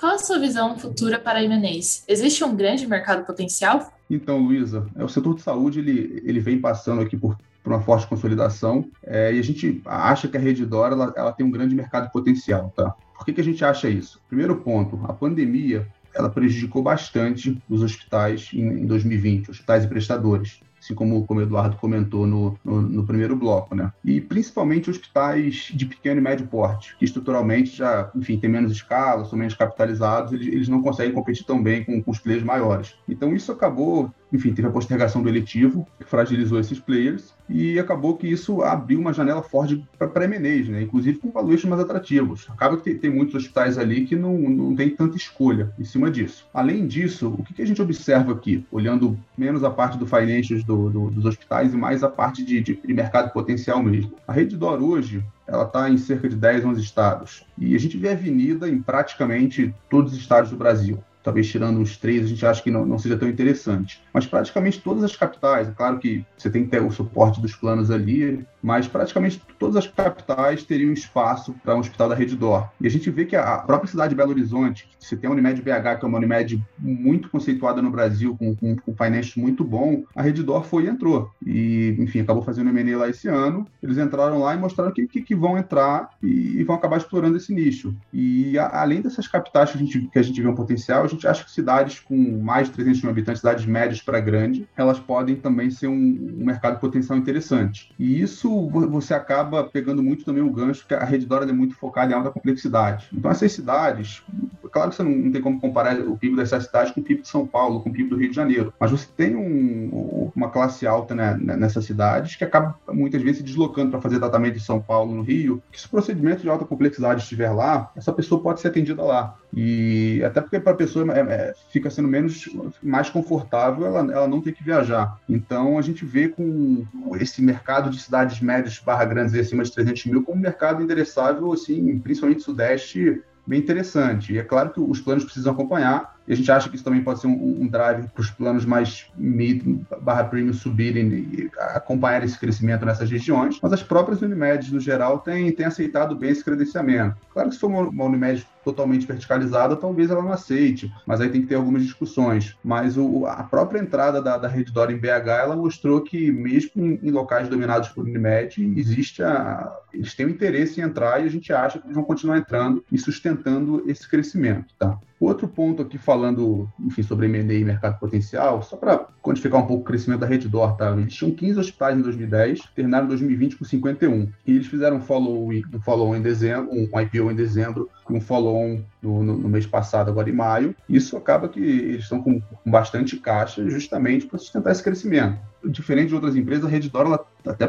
Qual 0.00 0.14
a 0.14 0.18
sua 0.18 0.38
visão 0.38 0.78
futura 0.78 1.18
para 1.18 1.40
a 1.40 1.44
M&As? 1.44 2.04
Existe 2.08 2.42
um 2.42 2.56
grande 2.56 2.86
mercado 2.86 3.22
potencial? 3.26 3.92
Então, 4.08 4.38
Luísa, 4.38 4.86
é, 4.96 5.04
o 5.04 5.08
setor 5.10 5.34
de 5.34 5.42
saúde 5.42 5.80
ele, 5.80 6.22
ele 6.24 6.40
vem 6.40 6.58
passando 6.58 7.02
aqui 7.02 7.18
por, 7.18 7.36
por 7.62 7.70
uma 7.70 7.82
forte 7.82 8.06
consolidação 8.06 8.88
é, 9.02 9.34
e 9.34 9.38
a 9.38 9.42
gente 9.42 9.82
acha 9.84 10.26
que 10.26 10.38
a 10.38 10.40
Rede 10.40 10.66
ela, 10.72 11.12
ela 11.14 11.32
tem 11.32 11.44
um 11.44 11.50
grande 11.50 11.74
mercado 11.74 12.10
potencial, 12.10 12.72
tá? 12.74 12.94
Por 13.14 13.26
que, 13.26 13.34
que 13.34 13.42
a 13.42 13.44
gente 13.44 13.62
acha 13.62 13.90
isso? 13.90 14.18
Primeiro 14.26 14.56
ponto, 14.56 14.98
a 15.06 15.12
pandemia 15.12 15.86
ela 16.14 16.30
prejudicou 16.30 16.82
bastante 16.82 17.62
os 17.68 17.82
hospitais 17.82 18.48
em, 18.54 18.62
em 18.62 18.86
2020, 18.86 19.50
hospitais 19.50 19.84
e 19.84 19.88
prestadores 19.88 20.60
assim 20.80 20.94
como, 20.94 21.26
como 21.26 21.40
o 21.40 21.42
Eduardo 21.42 21.76
comentou 21.76 22.26
no, 22.26 22.58
no, 22.64 22.80
no, 22.80 23.06
primeiro 23.06 23.36
bloco, 23.36 23.74
né? 23.74 23.92
E 24.04 24.20
principalmente 24.20 24.90
hospitais 24.90 25.70
de 25.74 25.86
pequeno 25.86 26.20
e 26.20 26.22
médio 26.22 26.46
porte, 26.46 26.96
que 26.98 27.04
estruturalmente 27.04 27.76
já, 27.76 28.10
enfim, 28.14 28.38
tem 28.38 28.50
menos 28.50 28.72
escala, 28.72 29.24
são 29.24 29.38
menos 29.38 29.54
capitalizados, 29.54 30.32
eles, 30.32 30.46
eles 30.46 30.68
não 30.68 30.82
conseguem 30.82 31.12
competir 31.12 31.44
tão 31.44 31.62
bem 31.62 31.84
com, 31.84 32.02
com 32.02 32.10
os 32.10 32.18
players 32.18 32.42
maiores. 32.44 32.94
Então 33.08 33.34
isso 33.34 33.52
acabou 33.52 34.10
enfim, 34.32 34.52
teve 34.52 34.68
a 34.68 34.70
postergação 34.70 35.22
do 35.22 35.28
eletivo, 35.28 35.86
que 35.98 36.04
fragilizou 36.04 36.60
esses 36.60 36.78
players, 36.78 37.34
e 37.48 37.78
acabou 37.78 38.16
que 38.16 38.28
isso 38.28 38.62
abriu 38.62 39.00
uma 39.00 39.12
janela 39.12 39.42
forte 39.42 39.84
para 39.98 40.24
M&As, 40.24 40.68
né? 40.68 40.82
inclusive 40.82 41.18
com 41.18 41.30
valuations 41.30 41.68
mais 41.68 41.82
atrativos. 41.82 42.46
Acaba 42.48 42.76
que 42.76 42.84
tem, 42.84 42.96
tem, 42.96 43.10
muitos 43.10 43.34
hospitais 43.34 43.76
ali 43.76 44.06
que 44.06 44.14
não, 44.14 44.38
não 44.38 44.74
tem 44.74 44.90
tanta 44.90 45.16
escolha 45.16 45.72
em 45.78 45.84
cima 45.84 46.10
disso. 46.10 46.46
Além 46.54 46.86
disso, 46.86 47.34
o 47.36 47.42
que, 47.42 47.54
que 47.54 47.62
a 47.62 47.66
gente 47.66 47.82
observa 47.82 48.32
aqui, 48.32 48.64
olhando 48.70 49.18
menos 49.36 49.64
a 49.64 49.70
parte 49.70 49.98
do 49.98 50.06
financials 50.06 50.62
do, 50.70 50.88
do, 50.88 51.10
dos 51.10 51.24
hospitais 51.24 51.74
e 51.74 51.76
mais 51.76 52.04
a 52.04 52.08
parte 52.08 52.44
de, 52.44 52.60
de, 52.60 52.74
de 52.76 52.94
mercado 52.94 53.32
potencial 53.32 53.82
mesmo. 53.82 54.14
A 54.26 54.32
Rede 54.32 54.56
Dor 54.56 54.80
hoje, 54.80 55.24
ela 55.46 55.64
está 55.64 55.90
em 55.90 55.98
cerca 55.98 56.28
de 56.28 56.36
10, 56.36 56.64
11 56.64 56.80
estados. 56.80 57.44
E 57.58 57.74
a 57.74 57.78
gente 57.78 57.96
vê 57.96 58.10
avenida 58.10 58.68
em 58.68 58.80
praticamente 58.80 59.74
todos 59.88 60.12
os 60.12 60.18
estados 60.18 60.50
do 60.50 60.56
Brasil 60.56 61.02
talvez 61.22 61.48
tirando 61.48 61.78
uns 61.78 61.96
três, 61.96 62.24
a 62.24 62.28
gente 62.28 62.44
acha 62.44 62.62
que 62.62 62.70
não, 62.70 62.86
não 62.86 62.98
seja 62.98 63.16
tão 63.16 63.28
interessante. 63.28 64.02
Mas 64.12 64.26
praticamente 64.26 64.80
todas 64.80 65.04
as 65.04 65.14
capitais, 65.16 65.68
é 65.68 65.72
claro 65.72 65.98
que 65.98 66.24
você 66.36 66.50
tem 66.50 66.64
que 66.64 66.70
ter 66.70 66.82
o 66.82 66.90
suporte 66.90 67.40
dos 67.40 67.54
planos 67.54 67.90
ali, 67.90 68.44
mas 68.62 68.86
praticamente 68.86 69.42
todas 69.58 69.76
as 69.76 69.86
capitais 69.86 70.64
teriam 70.64 70.92
espaço 70.92 71.54
para 71.62 71.74
um 71.74 71.80
hospital 71.80 72.08
da 72.08 72.14
Rede 72.14 72.36
Dor. 72.36 72.68
E 72.80 72.86
a 72.86 72.90
gente 72.90 73.10
vê 73.10 73.24
que 73.24 73.36
a 73.36 73.58
própria 73.58 73.90
cidade 73.90 74.10
de 74.10 74.16
Belo 74.16 74.30
Horizonte, 74.30 74.88
que 74.98 75.06
você 75.06 75.16
tem 75.16 75.28
a 75.28 75.32
Unimed 75.32 75.60
BH, 75.62 75.98
que 75.98 76.04
é 76.04 76.08
uma 76.08 76.18
Unimed 76.18 76.62
muito 76.78 77.28
conceituada 77.30 77.80
no 77.80 77.90
Brasil, 77.90 78.36
com, 78.36 78.54
com, 78.54 78.76
com 78.76 78.94
muito 79.36 79.64
bom, 79.64 80.04
a 80.14 80.22
Rede 80.22 80.42
Dor 80.42 80.64
foi 80.64 80.84
e 80.84 80.88
entrou. 80.88 81.30
E, 81.44 81.96
enfim, 81.98 82.20
acabou 82.20 82.42
fazendo 82.42 82.70
M&A 82.70 82.98
lá 82.98 83.08
esse 83.08 83.28
ano. 83.28 83.66
Eles 83.82 83.98
entraram 83.98 84.38
lá 84.38 84.54
e 84.54 84.58
mostraram 84.58 84.92
que, 84.92 85.06
que, 85.06 85.22
que 85.22 85.34
vão 85.34 85.58
entrar 85.58 86.10
e, 86.22 86.60
e, 86.60 86.64
vão 86.64 86.76
acabar 86.76 86.98
explorando 86.98 87.36
esse 87.36 87.52
nicho. 87.52 87.94
E 88.12 88.58
a, 88.58 88.80
além 88.80 89.00
dessas 89.00 89.26
capitais 89.26 89.70
que 89.70 89.78
a, 89.78 89.80
gente, 89.80 90.00
que 90.12 90.18
a 90.18 90.22
gente 90.22 90.40
vê 90.40 90.48
um 90.48 90.54
potencial, 90.54 91.04
a 91.04 91.08
gente 91.08 91.19
acha 91.26 91.44
que 91.44 91.50
cidades 91.50 92.00
com 92.00 92.16
mais 92.42 92.68
de 92.68 92.74
300 92.74 93.02
mil 93.02 93.10
habitantes, 93.10 93.40
cidades 93.40 93.66
médias 93.66 94.00
para 94.00 94.20
grande, 94.20 94.68
elas 94.76 94.98
podem 94.98 95.36
também 95.36 95.70
ser 95.70 95.88
um, 95.88 95.94
um 96.40 96.44
mercado 96.44 96.78
potencial 96.78 97.18
interessante. 97.18 97.92
E 97.98 98.20
isso 98.20 98.68
você 98.68 99.14
acaba 99.14 99.64
pegando 99.64 100.02
muito 100.02 100.24
também 100.24 100.42
o 100.42 100.50
gancho 100.50 100.86
que 100.86 100.94
a 100.94 101.04
rede 101.04 101.26
Dora 101.26 101.44
é 101.48 101.52
muito 101.52 101.74
focada 101.74 102.12
em 102.12 102.14
alta 102.14 102.30
complexidade. 102.30 103.08
Então, 103.12 103.30
essas 103.30 103.52
cidades, 103.52 104.22
claro 104.70 104.90
que 104.90 104.96
você 104.96 105.02
não, 105.02 105.30
tem 105.30 105.40
como 105.40 105.60
comparar 105.60 105.98
o 106.00 106.16
PIB 106.16 106.36
dessas 106.36 106.64
cidades 106.64 106.92
com 106.92 107.00
o 107.00 107.04
PIB 107.04 107.22
de 107.22 107.28
São 107.28 107.46
Paulo, 107.46 107.80
com 107.80 107.90
o 107.90 107.92
PIB 107.92 108.10
do 108.10 108.16
Rio 108.16 108.30
de 108.30 108.36
Janeiro, 108.36 108.72
mas 108.78 108.90
você 108.90 109.06
tem 109.16 109.36
um, 109.36 110.30
uma 110.34 110.50
classe 110.50 110.86
alta 110.86 111.14
né, 111.14 111.36
nessas 111.40 111.84
cidades 111.84 112.36
que 112.36 112.44
acaba 112.44 112.78
muitas 112.88 113.22
vezes 113.22 113.38
se 113.38 113.42
deslocando 113.42 113.90
para 113.90 114.00
fazer 114.00 114.18
tratamento 114.18 114.56
em 114.56 114.60
São 114.60 114.80
Paulo, 114.80 115.14
no 115.14 115.22
Rio, 115.22 115.62
que 115.70 115.80
se 115.80 115.86
o 115.86 115.90
procedimento 115.90 116.42
de 116.42 116.48
alta 116.48 116.64
complexidade 116.64 117.22
estiver 117.22 117.50
lá, 117.50 117.90
essa 117.96 118.12
pessoa 118.12 118.42
pode 118.42 118.60
ser 118.60 118.68
atendida 118.68 119.02
lá. 119.02 119.36
E 119.52 120.22
até 120.24 120.40
porque 120.40 120.60
para 120.60 120.72
a 120.72 120.76
pessoa 121.04 121.18
é, 121.18 121.20
é, 121.20 121.54
fica 121.70 121.90
sendo 121.90 122.08
menos 122.08 122.48
mais 122.82 123.08
confortável 123.08 123.86
ela, 123.86 124.12
ela 124.12 124.28
não 124.28 124.40
ter 124.40 124.52
que 124.52 124.62
viajar. 124.62 125.18
Então 125.28 125.78
a 125.78 125.82
gente 125.82 126.04
vê 126.04 126.28
com 126.28 126.86
esse 127.20 127.42
mercado 127.42 127.90
de 127.90 128.00
cidades 128.00 128.40
médias 128.40 128.78
barra 128.78 129.04
grandes 129.04 129.34
acima 129.34 129.62
de 129.62 129.72
300 129.72 130.06
mil 130.06 130.22
como 130.22 130.38
um 130.38 130.40
mercado 130.40 130.82
endereçável, 130.82 131.52
assim, 131.52 131.98
principalmente 131.98 132.42
Sudeste, 132.42 133.22
bem 133.46 133.58
interessante. 133.58 134.32
E 134.32 134.38
é 134.38 134.42
claro 134.42 134.70
que 134.70 134.80
os 134.80 135.00
planos 135.00 135.24
precisam 135.24 135.52
acompanhar, 135.52 136.16
e 136.26 136.32
a 136.32 136.36
gente 136.36 136.50
acha 136.52 136.68
que 136.68 136.76
isso 136.76 136.84
também 136.84 137.02
pode 137.02 137.20
ser 137.20 137.26
um, 137.26 137.62
um 137.62 137.66
drive 137.66 138.06
para 138.08 138.20
os 138.20 138.30
planos 138.30 138.64
mais 138.64 139.10
mid 139.16 139.62
barra 140.00 140.24
premium 140.24 140.52
subirem 140.52 141.08
e 141.08 141.50
acompanhar 141.58 142.22
esse 142.22 142.38
crescimento 142.38 142.86
nessas 142.86 143.10
regiões, 143.10 143.58
mas 143.60 143.72
as 143.72 143.82
próprias 143.82 144.22
Unimedes, 144.22 144.70
no 144.70 144.78
geral, 144.78 145.18
têm, 145.18 145.50
têm 145.50 145.66
aceitado 145.66 146.14
bem 146.14 146.30
esse 146.30 146.44
credenciamento. 146.44 147.16
Claro 147.32 147.48
que 147.48 147.54
se 147.54 147.60
for 147.60 147.68
uma, 147.68 147.80
uma 147.88 148.04
Unimed 148.04 148.46
totalmente 148.64 149.06
verticalizada, 149.06 149.76
talvez 149.76 150.10
ela 150.10 150.22
não 150.22 150.32
aceite, 150.32 150.92
mas 151.06 151.20
aí 151.20 151.28
tem 151.28 151.42
que 151.42 151.48
ter 151.48 151.54
algumas 151.54 151.82
discussões. 151.82 152.56
Mas 152.62 152.96
o, 152.96 153.26
a 153.26 153.42
própria 153.42 153.80
entrada 153.80 154.20
da, 154.20 154.36
da 154.36 154.48
Rede 154.48 154.72
Dora 154.72 154.92
em 154.92 154.98
BH, 154.98 155.28
ela 155.28 155.56
mostrou 155.56 156.00
que 156.02 156.30
mesmo 156.30 156.70
em, 156.76 157.00
em 157.02 157.10
locais 157.10 157.48
dominados 157.48 157.88
por 157.88 158.04
Unimed, 158.04 158.62
existe 158.76 159.22
a... 159.22 159.72
eles 159.92 160.14
têm 160.14 160.26
o 160.26 160.30
interesse 160.30 160.80
em 160.80 160.84
entrar 160.84 161.22
e 161.22 161.26
a 161.26 161.30
gente 161.30 161.52
acha 161.52 161.78
que 161.78 161.86
eles 161.86 161.94
vão 161.94 162.04
continuar 162.04 162.38
entrando 162.38 162.84
e 162.90 162.98
sustentando 162.98 163.82
esse 163.86 164.08
crescimento, 164.08 164.74
tá? 164.78 164.98
Outro 165.20 165.46
ponto 165.46 165.82
aqui 165.82 165.98
falando, 165.98 166.66
enfim, 166.80 167.02
sobre 167.02 167.26
M&A 167.26 167.52
e 167.52 167.62
mercado 167.62 167.98
potencial, 167.98 168.62
só 168.62 168.74
para 168.74 169.06
quantificar 169.22 169.60
um 169.60 169.66
pouco 169.66 169.82
o 169.82 169.84
crescimento 169.84 170.20
da 170.20 170.26
Rede 170.26 170.48
Dor, 170.48 170.78
tá? 170.78 170.92
Eles 170.92 171.12
tinham 171.12 171.34
15 171.34 171.60
hospitais 171.60 171.98
em 171.98 172.00
2010, 172.00 172.60
terminaram 172.74 173.04
em 173.04 173.08
2020 173.08 173.56
com 173.56 173.64
51. 173.66 174.32
E 174.46 174.52
eles 174.52 174.66
fizeram 174.66 174.96
um 174.96 175.00
follow, 175.00 175.50
um 175.50 175.80
follow 175.82 176.16
em 176.16 176.22
dezembro, 176.22 176.70
um 176.72 176.88
IPO 176.98 177.30
em 177.30 177.34
dezembro, 177.34 177.90
um 178.08 178.18
follow-on 178.50 178.82
no, 179.00 179.22
no, 179.22 179.38
no, 179.38 179.48
mês 179.48 179.66
passado, 179.66 180.10
agora 180.10 180.28
em 180.28 180.32
maio. 180.32 180.74
Isso 180.88 181.16
acaba 181.16 181.48
que 181.48 181.60
eles 181.60 182.02
estão 182.02 182.20
com, 182.20 182.42
bastante 182.66 183.16
caixa 183.16 183.68
justamente 183.70 184.26
para 184.26 184.38
sustentar 184.38 184.72
esse 184.72 184.82
crescimento. 184.82 185.38
Diferente 185.64 186.08
de 186.08 186.14
outras 186.14 186.36
empresas, 186.36 186.64
a 186.64 186.68
Redditor, 186.68 187.06
ela, 187.06 187.26
até 187.46 187.68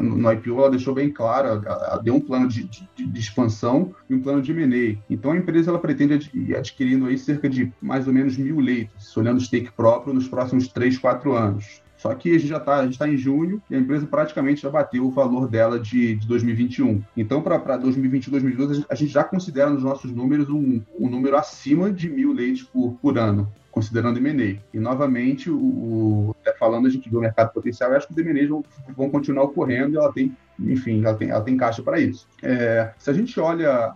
no 0.00 0.32
IPO, 0.32 0.58
ela 0.58 0.70
deixou 0.70 0.94
bem 0.94 1.10
claro, 1.10 1.48
ela, 1.48 1.86
ela 1.90 2.02
deu 2.02 2.14
um 2.14 2.20
plano 2.20 2.48
de, 2.48 2.64
de, 2.64 2.88
de, 2.96 3.20
expansão 3.20 3.94
e 4.08 4.14
um 4.14 4.22
plano 4.22 4.40
de 4.40 4.52
M&A. 4.52 4.98
Então, 5.08 5.32
a 5.32 5.36
empresa 5.36 5.70
ela 5.70 5.78
pretende 5.78 6.14
adquirir, 6.14 6.56
adquirindo 6.56 7.06
aí 7.06 7.18
cerca 7.18 7.48
de 7.48 7.72
mais 7.80 8.06
ou 8.06 8.12
menos 8.12 8.36
mil 8.38 8.58
leitos, 8.58 9.14
olhando 9.16 9.36
o 9.36 9.40
stake 9.40 9.70
próprio 9.72 10.14
nos 10.14 10.26
próximos 10.26 10.68
3, 10.68 10.98
4 10.98 11.34
anos. 11.34 11.82
Só 12.06 12.14
que 12.14 12.30
a 12.30 12.38
gente 12.38 12.48
já 12.48 12.58
está 12.58 12.88
tá 12.88 13.08
em 13.08 13.16
junho 13.16 13.60
e 13.68 13.74
a 13.74 13.78
empresa 13.78 14.06
praticamente 14.06 14.62
já 14.62 14.70
bateu 14.70 15.04
o 15.04 15.10
valor 15.10 15.48
dela 15.48 15.78
de, 15.78 16.14
de 16.16 16.26
2021. 16.26 17.02
Então, 17.16 17.42
para 17.42 17.76
2021 17.76 18.30
2022, 18.30 18.86
a 18.88 18.94
gente 18.94 19.12
já 19.12 19.24
considera 19.24 19.70
nos 19.70 19.82
nossos 19.82 20.12
números 20.12 20.48
um, 20.48 20.80
um 20.98 21.08
número 21.08 21.36
acima 21.36 21.90
de 21.90 22.08
mil 22.08 22.32
leitos 22.32 22.62
por, 22.62 22.92
por 23.02 23.18
ano 23.18 23.50
considerando 23.76 24.18
M&A. 24.18 24.58
E, 24.72 24.80
novamente, 24.80 25.50
o, 25.50 25.58
o, 25.58 26.36
falando, 26.58 26.86
a 26.86 26.90
gente 26.90 27.10
viu 27.10 27.18
o 27.18 27.22
mercado 27.22 27.52
potencial, 27.52 27.90
eu 27.90 27.98
acho 27.98 28.06
que 28.06 28.14
os 28.14 28.18
M&As 28.18 28.48
vão, 28.48 28.64
vão, 28.96 29.10
continuar 29.10 29.44
ocorrendo 29.44 29.94
e 29.94 29.96
ela 29.98 30.10
tem, 30.10 30.34
enfim, 30.58 31.04
ela 31.04 31.14
tem, 31.14 31.28
ela 31.28 31.42
tem 31.42 31.58
caixa 31.58 31.82
para 31.82 32.00
isso. 32.00 32.26
É, 32.42 32.90
se 32.96 33.10
a 33.10 33.12
gente 33.12 33.38
olha 33.38 33.94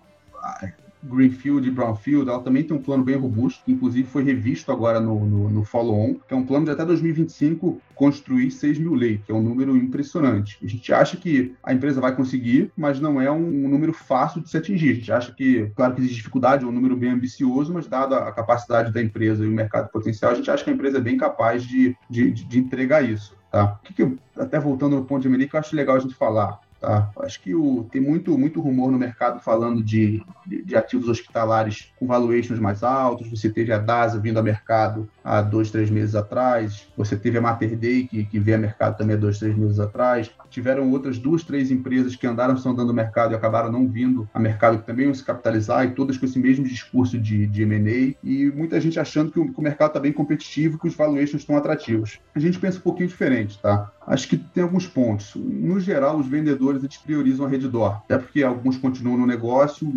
Greenfield 1.02 1.66
e 1.66 1.70
Brownfield, 1.70 2.28
ela 2.28 2.42
também 2.42 2.62
tem 2.62 2.76
um 2.76 2.82
plano 2.82 3.02
bem 3.02 3.16
robusto, 3.16 3.64
que 3.64 3.72
inclusive 3.72 4.08
foi 4.08 4.22
revisto 4.22 4.70
agora 4.70 5.00
no, 5.00 5.24
no, 5.24 5.50
no 5.50 5.64
follow-on, 5.64 6.14
que 6.14 6.34
é 6.34 6.36
um 6.36 6.44
plano 6.44 6.66
de 6.66 6.70
até 6.70 6.84
2025 6.84 7.80
construir 7.94 8.50
6 8.50 8.78
mil 8.78 8.94
leitos, 8.94 9.26
que 9.26 9.32
é 9.32 9.34
um 9.34 9.42
número 9.42 9.76
impressionante. 9.76 10.58
A 10.62 10.66
gente 10.66 10.92
acha 10.92 11.16
que 11.16 11.54
a 11.62 11.72
empresa 11.72 12.00
vai 12.00 12.14
conseguir, 12.14 12.72
mas 12.76 13.00
não 13.00 13.20
é 13.20 13.30
um, 13.30 13.66
um 13.66 13.68
número 13.68 13.92
fácil 13.92 14.40
de 14.40 14.50
se 14.50 14.56
atingir. 14.56 14.90
A 14.90 14.94
gente 14.94 15.12
acha 15.12 15.32
que, 15.32 15.70
claro 15.74 15.94
que 15.94 16.00
existe 16.00 16.16
dificuldade, 16.16 16.64
é 16.64 16.66
um 16.66 16.72
número 16.72 16.96
bem 16.96 17.10
ambicioso, 17.10 17.72
mas 17.72 17.86
dada 17.86 18.16
a 18.18 18.32
capacidade 18.32 18.92
da 18.92 19.02
empresa 19.02 19.44
e 19.44 19.48
o 19.48 19.52
mercado 19.52 19.90
potencial, 19.90 20.32
a 20.32 20.34
gente 20.34 20.50
acha 20.50 20.64
que 20.64 20.70
a 20.70 20.72
empresa 20.72 20.98
é 20.98 21.00
bem 21.00 21.16
capaz 21.16 21.62
de, 21.62 21.96
de, 22.08 22.30
de 22.30 22.58
entregar 22.58 23.02
isso. 23.02 23.36
Tá? 23.50 23.78
O 23.82 23.86
que, 23.86 23.94
que 23.94 24.02
eu, 24.02 24.16
até 24.36 24.58
voltando 24.60 24.96
no 24.96 25.04
ponto 25.04 25.22
de 25.22 25.28
América, 25.28 25.56
eu 25.56 25.60
acho 25.60 25.74
legal 25.74 25.96
a 25.96 26.00
gente 26.00 26.14
falar. 26.14 26.60
Tá? 26.80 27.10
Acho 27.20 27.42
que 27.42 27.54
o, 27.54 27.86
tem 27.92 28.00
muito, 28.00 28.36
muito 28.38 28.58
rumor 28.58 28.90
no 28.90 28.98
mercado 28.98 29.38
falando 29.38 29.82
de, 29.82 30.22
de, 30.46 30.62
de, 30.62 30.74
ativos 30.74 31.10
hospitalares 31.10 31.92
com 31.98 32.06
valuations 32.06 32.58
mais 32.58 32.82
altos. 32.82 33.28
Você 33.28 33.50
teve 33.50 33.70
a 33.70 33.78
DASA 33.78 34.18
vindo 34.18 34.38
ao 34.38 34.42
mercado 34.42 35.06
há 35.22 35.42
dois, 35.42 35.70
três 35.70 35.90
meses 35.90 36.14
atrás. 36.14 36.88
Você 36.96 37.16
teve 37.16 37.36
a 37.36 37.40
Mater 37.40 37.76
Dei, 37.76 38.06
que, 38.06 38.24
que 38.24 38.38
veio 38.38 38.56
ao 38.56 38.62
mercado 38.62 38.96
também 38.96 39.14
há 39.14 39.18
dois, 39.18 39.38
três 39.38 39.54
meses 39.54 39.78
atrás. 39.78 40.30
Tiveram 40.48 40.90
outras 40.90 41.18
duas, 41.18 41.44
três 41.44 41.70
empresas 41.70 42.16
que 42.16 42.26
andaram 42.26 42.56
sondando 42.56 42.92
o 42.92 42.94
mercado 42.94 43.32
e 43.32 43.36
acabaram 43.36 43.70
não 43.70 43.86
vindo 43.86 44.26
a 44.32 44.40
mercado, 44.40 44.78
que 44.78 44.86
também 44.86 45.04
iam 45.04 45.14
se 45.14 45.22
capitalizar, 45.22 45.84
e 45.84 45.90
todas 45.90 46.16
com 46.16 46.24
esse 46.24 46.38
mesmo 46.38 46.64
discurso 46.64 47.18
de, 47.18 47.46
de 47.46 47.62
M&A. 47.62 48.16
E 48.24 48.50
muita 48.50 48.80
gente 48.80 48.98
achando 48.98 49.30
que 49.30 49.38
o, 49.38 49.52
que 49.52 49.60
o 49.60 49.62
mercado 49.62 49.88
está 49.88 50.00
bem 50.00 50.12
competitivo, 50.12 50.78
que 50.78 50.88
os 50.88 50.94
valuations 50.94 51.42
estão 51.42 51.58
atrativos. 51.58 52.18
A 52.34 52.40
gente 52.40 52.58
pensa 52.58 52.78
um 52.78 52.82
pouquinho 52.82 53.08
diferente, 53.08 53.58
tá? 53.60 53.92
Acho 54.10 54.26
que 54.26 54.36
tem 54.36 54.64
alguns 54.64 54.88
pontos. 54.88 55.36
No 55.36 55.78
geral, 55.78 56.18
os 56.18 56.26
vendedores 56.26 56.82
eles 56.82 56.96
priorizam 56.96 57.46
a 57.46 57.48
Redditor, 57.48 57.92
até 57.92 58.18
porque 58.18 58.42
alguns 58.42 58.76
continuam 58.76 59.16
no 59.16 59.24
negócio, 59.24 59.88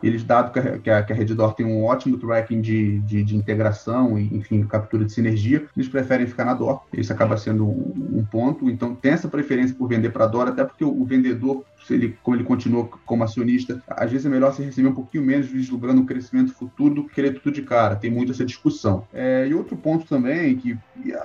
eles, 0.00 0.22
dado 0.22 0.52
que 0.52 0.88
a, 0.88 1.02
que 1.02 1.12
a, 1.12 1.16
Redditor 1.16 1.52
tem 1.52 1.66
um 1.66 1.82
ótimo 1.82 2.16
tracking 2.16 2.60
de, 2.60 3.00
de, 3.00 3.24
de, 3.24 3.34
integração 3.36 4.16
e, 4.16 4.32
enfim, 4.36 4.62
captura 4.62 5.04
de 5.04 5.12
sinergia, 5.12 5.66
eles 5.76 5.88
preferem 5.88 6.28
ficar 6.28 6.44
na 6.44 6.54
DOR. 6.54 6.82
Isso 6.92 7.12
acaba 7.12 7.36
sendo 7.36 7.66
um, 7.66 8.18
um 8.18 8.24
ponto. 8.24 8.70
Então, 8.70 8.94
tem 8.94 9.10
essa 9.10 9.26
preferência 9.26 9.74
por 9.74 9.88
vender 9.88 10.10
para 10.10 10.26
a 10.26 10.28
DOR, 10.28 10.46
até 10.46 10.62
porque 10.64 10.84
o, 10.84 11.02
o 11.02 11.04
vendedor 11.04 11.64
se 11.86 11.94
ele, 11.94 12.18
como 12.22 12.36
ele 12.36 12.44
continua 12.44 12.88
como 13.04 13.22
acionista, 13.22 13.80
às 13.86 14.10
vezes 14.10 14.26
é 14.26 14.28
melhor 14.28 14.52
você 14.52 14.64
receber 14.64 14.88
um 14.88 14.94
pouquinho 14.94 15.24
menos 15.24 15.46
vislumbrando 15.46 16.00
um 16.00 16.06
crescimento 16.06 16.52
futuro 16.52 16.96
do 16.96 17.04
que 17.04 17.14
querer 17.14 17.34
tudo 17.34 17.52
de 17.52 17.62
cara. 17.62 17.94
Tem 17.94 18.10
muito 18.10 18.32
essa 18.32 18.44
discussão. 18.44 19.06
É, 19.12 19.46
e 19.46 19.54
outro 19.54 19.76
ponto 19.76 20.04
também, 20.06 20.56
que 20.56 20.76